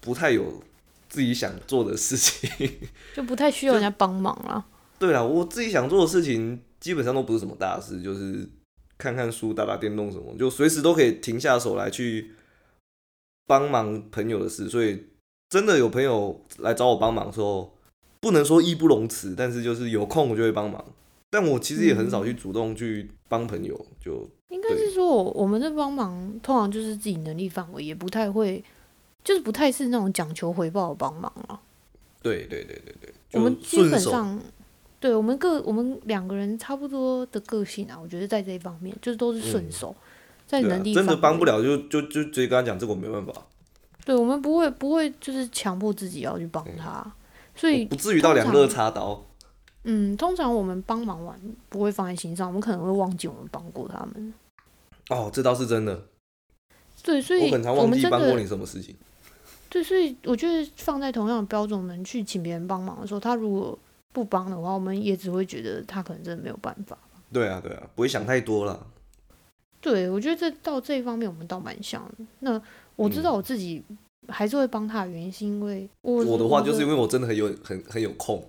[0.00, 0.62] 不太有
[1.08, 2.50] 自己想做的事情。
[3.14, 4.64] 就不太需要人家帮忙了。
[4.98, 8.48] 对啊，我自己想做的事情基本上都不是什么大事，就是
[8.98, 12.32] 看看书、打打电动什么，就随时都可以停下手来去
[13.46, 14.68] 帮忙朋友的事。
[14.68, 15.06] 所以
[15.50, 17.75] 真的有朋友来找我帮忙的时候，
[18.26, 20.84] 不能说义不容辞，但是就是有空我就会帮忙。
[21.30, 26.10] 但我其实也很少去主动去帮朋友，就应该是说我我们的帮忙
[26.42, 28.64] 通常就是自己能力范围，也不太会，
[29.22, 31.60] 就是不太是那种讲求回报的帮忙啊。
[32.20, 33.78] 对对对对对，我们基。
[33.88, 34.40] 本上，
[34.98, 39.94] 对我们个我们两个人差不多的个性啊，我觉得在这一方面就是都是顺手，
[40.46, 41.44] 在能力、真的帮不。
[41.44, 43.32] 了就就就直接跟他讲，这个我没办法，
[44.04, 47.14] 对，我们不会不会就是强迫自己要去帮他，
[47.56, 49.24] 所以不至于到两肋插刀。
[49.82, 54.34] 嗯，通常我们帮忙完不会放在心上，我们可能会忘记我们帮过他们。
[55.10, 56.02] 哦，这倒是真的，
[57.02, 58.96] 对，所以我很常忘记帮过你什么事情。
[59.68, 63.78] 对，所以我觉得放在同样的标准，我们去请别人帮忙的时候，他如果
[64.12, 66.98] 不帮的话，我们也只会觉得他可能真的没有办法。
[67.32, 68.86] 对啊，对啊，不会想太多了。
[69.80, 72.24] 对，我觉得这到这一方面我们倒蛮像的。
[72.40, 72.60] 那
[72.96, 73.84] 我知道我自己
[74.28, 78.42] 还是会帮他的原因，是因为我我的话就是因为我真的很有很很有空。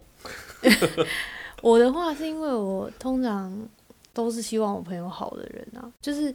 [1.61, 3.67] 我的话是因为我通常
[4.13, 6.34] 都是希望我朋友好的人啊，就是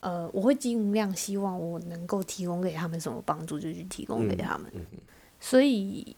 [0.00, 4.66] 呃，我会尽量希望我能够提供给他们什么帮助，就去提供给他们。
[4.74, 4.98] 嗯嗯
[5.38, 6.16] 所以，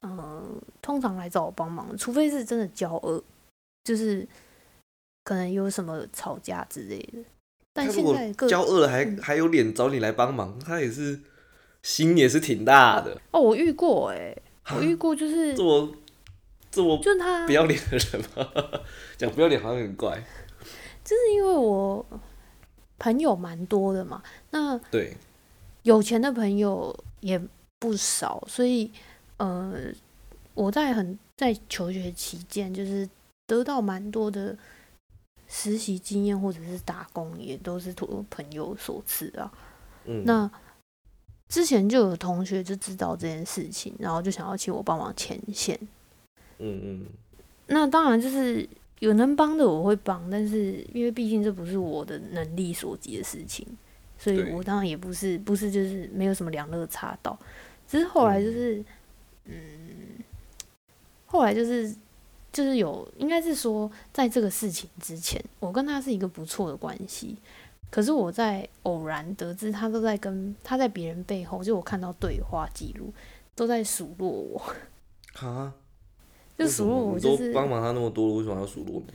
[0.00, 0.42] 呃，
[0.80, 3.22] 通常来找我帮忙，除非是真的交恶，
[3.84, 4.26] 就是
[5.24, 7.18] 可能有什么吵架之类的。
[7.72, 11.18] 但现在各交恶了还嗯还有脸找你来帮忙，他也是
[11.84, 13.20] 心也是挺大的。
[13.30, 14.34] 哦，我遇过哎、
[14.74, 15.92] 我遇过就是这么
[16.70, 18.48] 这么就是他不要脸的人吗？
[19.18, 20.18] 讲不要脸好像很怪。
[21.04, 22.04] 就是因为我
[22.98, 25.14] 朋友蛮多的嘛，那对，
[25.82, 27.38] 有钱的朋友也
[27.78, 28.90] 不少，所以
[29.36, 29.74] 呃，
[30.54, 33.06] 我在很在求学期间，就是
[33.46, 34.56] 得到蛮多的
[35.46, 39.52] 实习经验或者是打工，也都是托朋友所赐啊。
[40.06, 40.50] 嗯，那
[41.54, 45.78] 之前就有同学就知道这件事情，然后就想要请我帮忙牵线。
[46.58, 47.06] 嗯嗯，
[47.68, 53.64] 那当然就是有能帮的我会帮，但是因为毕竟这不是我的能力所及的事情，
[54.18, 57.38] 所以我当然也不是不是就是没有什么两肋插刀。
[57.86, 58.84] 只是后来就是，
[59.44, 59.54] 嗯，
[61.26, 61.94] 后来就是
[62.52, 67.36] 就是有应该是说，在这个事情之前，我跟他是一个不错的关系。
[67.94, 73.14] 可是我在偶然得知他都在跟他在别人背后，就我看到对话记录
[73.54, 74.60] 都在数落我，
[75.38, 75.72] 啊，
[76.58, 79.14] 就数落我就是都帮忙他那么多了，为什么要数落你？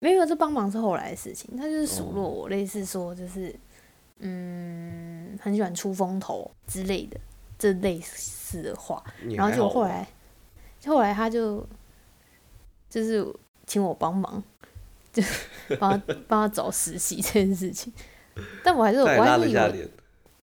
[0.00, 1.56] 没有，这帮忙是后来的事情。
[1.56, 3.54] 他就是数落哦我，类似说就是，
[4.18, 7.20] 嗯，很喜欢出风头之类的，
[7.56, 9.04] 这类似的话。
[9.36, 10.08] 然后就后来，
[10.84, 11.64] 后来他就
[12.90, 13.24] 就是
[13.68, 14.42] 请我帮忙，
[15.12, 15.22] 就
[15.78, 17.92] 帮他帮他找实习这件事情。
[18.62, 19.88] 但我还是我还是有。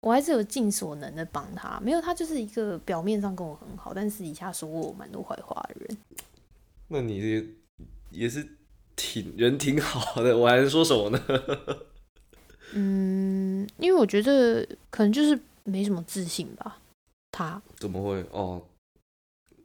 [0.00, 1.78] 我还是有尽所能的帮他。
[1.80, 5.96] 没有，他就是一个表面上跟我很好，但私底下说过我蛮多坏话的人。
[6.88, 7.44] 那你也
[8.10, 8.44] 也是
[8.96, 11.20] 挺人挺好的，我还能说什么呢？
[12.74, 16.80] 嗯，因为我觉得可能就是没什么自信吧。
[17.30, 18.60] 他怎么会哦？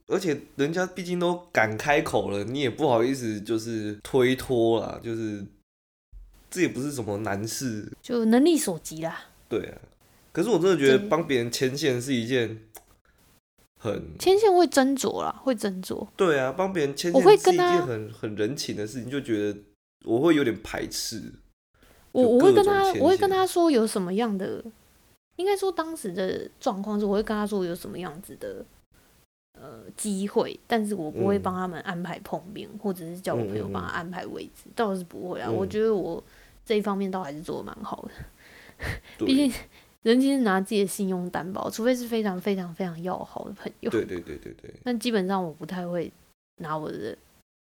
[0.06, 5.44] 而且人家毕竟都敢开口了，你也不好意思就是推脱啦，就是
[6.50, 9.26] 这也不是什么难事，就能力所及啦。
[9.48, 9.78] 对啊。
[10.30, 12.60] 可是我真的觉得真帮别人牵线是一件
[13.80, 16.06] 很牵线会斟酌啦，会斟酌。
[16.16, 19.58] 对啊，帮别人牵我线是一会跟他件很很人情的事情，就觉得
[20.04, 21.32] 我会有点排斥。
[22.12, 24.64] 我我会跟他，我会跟他说有什么样的，
[25.36, 28.64] 应该说当时的状况是，我会跟他说有什么样子的
[29.54, 35.50] 呃机会，但是我不会嗯帮他们安排碰面，或者是叫我朋友帮他安排位置，倒是不会啊。
[35.50, 36.22] 我嗯觉得我
[36.68, 38.10] 这一方面倒还是做的蛮好的，
[39.16, 39.50] 对 毕竟
[40.02, 46.12] 人其实拿自己的信用担保，除非是非常非常非常要好的朋友，对对对对对， 但基本上我不太会
[46.56, 47.16] 拿我的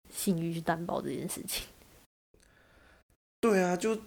[0.09, 1.67] 信誉去担保这件事情。
[3.41, 3.99] 对啊，就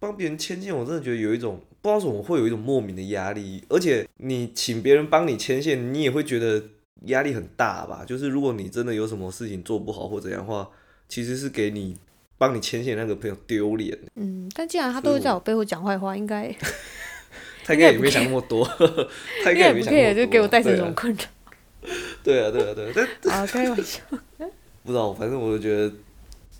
[0.00, 6.70] 帮别人牵线，我真的觉得有一种不知道为什么会有一种莫名的压力，而且你请别人帮你牵线，你也会觉得
[7.02, 8.02] 压力很大吧？
[8.06, 10.70] 就是如果你真的有什么事情做不好或怎样的话，
[11.06, 11.96] 其实是给你
[12.42, 13.96] 帮你牵线那个朋友丢脸。
[14.16, 16.52] 嗯，但既然他都会在我背后讲坏话，应该
[17.62, 18.64] 他应该也没想那么多，
[19.44, 20.24] 他应该也不没想那么 care，多。
[20.24, 21.20] 就给我带成这种困扰
[22.24, 23.46] 对啊，对啊，对啊，但 啊？
[23.46, 24.00] 开玩笑，
[24.82, 25.94] 不知道，反正我就觉得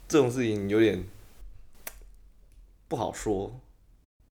[0.06, 1.02] 这种事情有点
[2.86, 3.52] 不好说，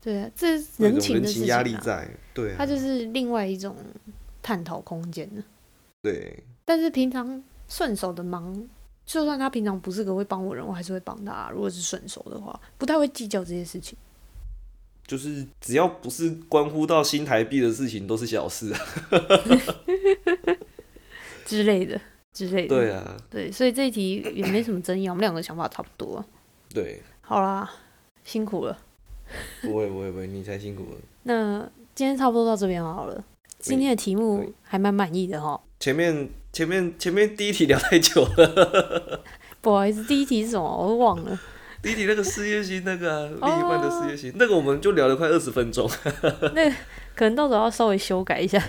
[0.01, 2.07] 对啊，这人情的压力啊，在。
[2.33, 3.75] 对啊，它就是另外一种
[4.41, 5.43] 探讨空间呢。
[6.01, 8.65] 对，但是平常顺手的忙，
[9.05, 11.49] 就算他平常不是个会帮我人，我还是会帮他。
[11.51, 13.97] 如果是顺手的话，不太会计较这些事情。
[15.05, 18.79] 就是只要不是关乎到新台币的事情，都是小事啊。
[21.45, 21.99] 之类的
[22.31, 22.69] 之类的。
[22.69, 26.25] 对啊，对，所以这一题也没什么争议啊，我们两个想法差不多啊。
[26.69, 27.69] 对，好啦，
[28.23, 28.77] 辛苦了。
[29.61, 30.97] 不会不会不会，你才辛苦了。
[31.23, 33.21] 那今天差不多到这边好了。
[33.59, 35.61] 今天的题目还蛮满意的哈。
[35.81, 39.19] 前面前面前面第一题聊太久了，
[39.61, 40.63] 不好意思，第一题是什么？
[40.63, 41.39] 我都忘了。
[41.81, 45.89] 第一题那个事业心那个、另一半的事业心，那个我们就聊了快二十分钟。
[46.53, 46.69] 那
[47.15, 48.63] 可能到时候要稍微修改一下。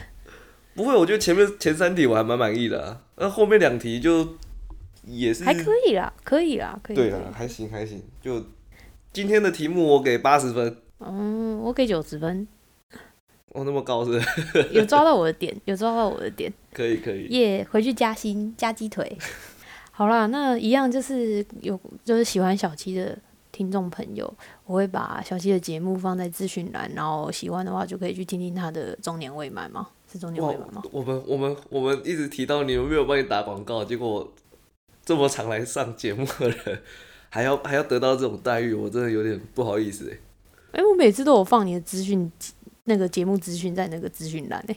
[0.75, 4.27] 不会，我觉得前面前三题我还蛮满意的、啊，那后面两题就
[5.05, 6.97] 也是还可以啦，可以啦，可以。
[6.97, 8.03] 可以对啦，还行还行。
[8.23, 8.43] 就
[9.13, 12.49] 今天的题目我给八十分，嗯，我给九十分，
[13.55, 14.69] 哦，那么高是是？
[14.73, 16.53] 有抓到我的点，有抓到我的点。
[16.73, 17.27] 可以可以。
[17.27, 19.17] 耶回去加薪加鸡腿。
[19.93, 23.17] 好啦，那一样就是有就是喜欢小七的
[23.53, 24.33] 听众朋友，
[24.65, 29.89] 我会把小七的节目放在资讯栏，然后喜欢的话就可以去听听他的中年未满吗？
[30.11, 34.33] 是中年哇未满吗？，我们我们我们一直提到你有没有帮你打广告，结果
[35.05, 36.83] 这么常来上节目的人，
[37.29, 40.17] 还要还要得到这种待遇，我真的有点不好意思哎。
[40.73, 42.33] 哎、我每次都有放你的资讯，
[42.85, 44.77] 那个节目资讯在那个资讯栏诶。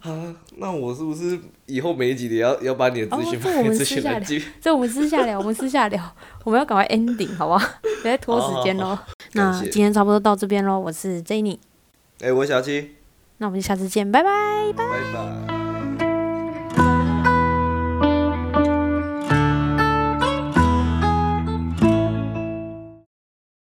[0.00, 4.42] 啊，那我是不是以后每一集也要要把你的资讯哦这我们私下栏记？
[4.58, 7.68] 这我们私下聊，我们私下聊，我们要赶快 ending 好不好？
[8.02, 8.98] 别再拖时间喽。
[9.32, 11.58] 那今天差不多到这边喽，我是 Jenny，
[12.20, 12.92] 哎、我小七，
[13.36, 14.72] 那我们就下次见，拜拜。
[14.74, 15.59] 拜拜。